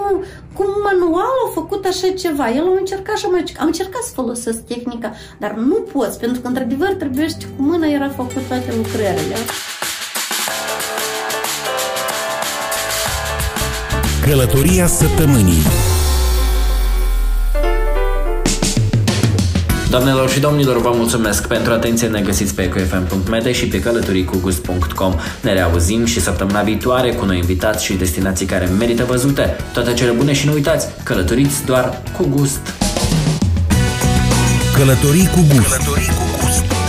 [0.53, 2.49] cu manual au făcut așa ceva?
[2.49, 6.47] El a încercat și mai am încercat să folosesc tehnica, dar nu poți, pentru că
[6.47, 9.35] într-adevăr trebuie cu mâna era făcut toate lucrările.
[14.25, 15.88] Călătoria săptămânii
[19.89, 22.07] Doamnelor și domnilor, vă mulțumesc pentru atenție.
[22.07, 25.13] Ne găsiți pe ecofm.md și pe călătoricugust.com.
[25.41, 29.55] Ne reauzim și săptămâna viitoare cu noi invitați și destinații care merită văzute.
[29.73, 32.59] Toate cele bune și nu uitați, călătoriți doar cu gust.
[34.77, 35.81] Călătorii cu gust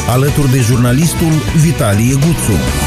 [0.09, 1.33] Alături de jurnalistul
[1.63, 2.80] Vitalie Guțu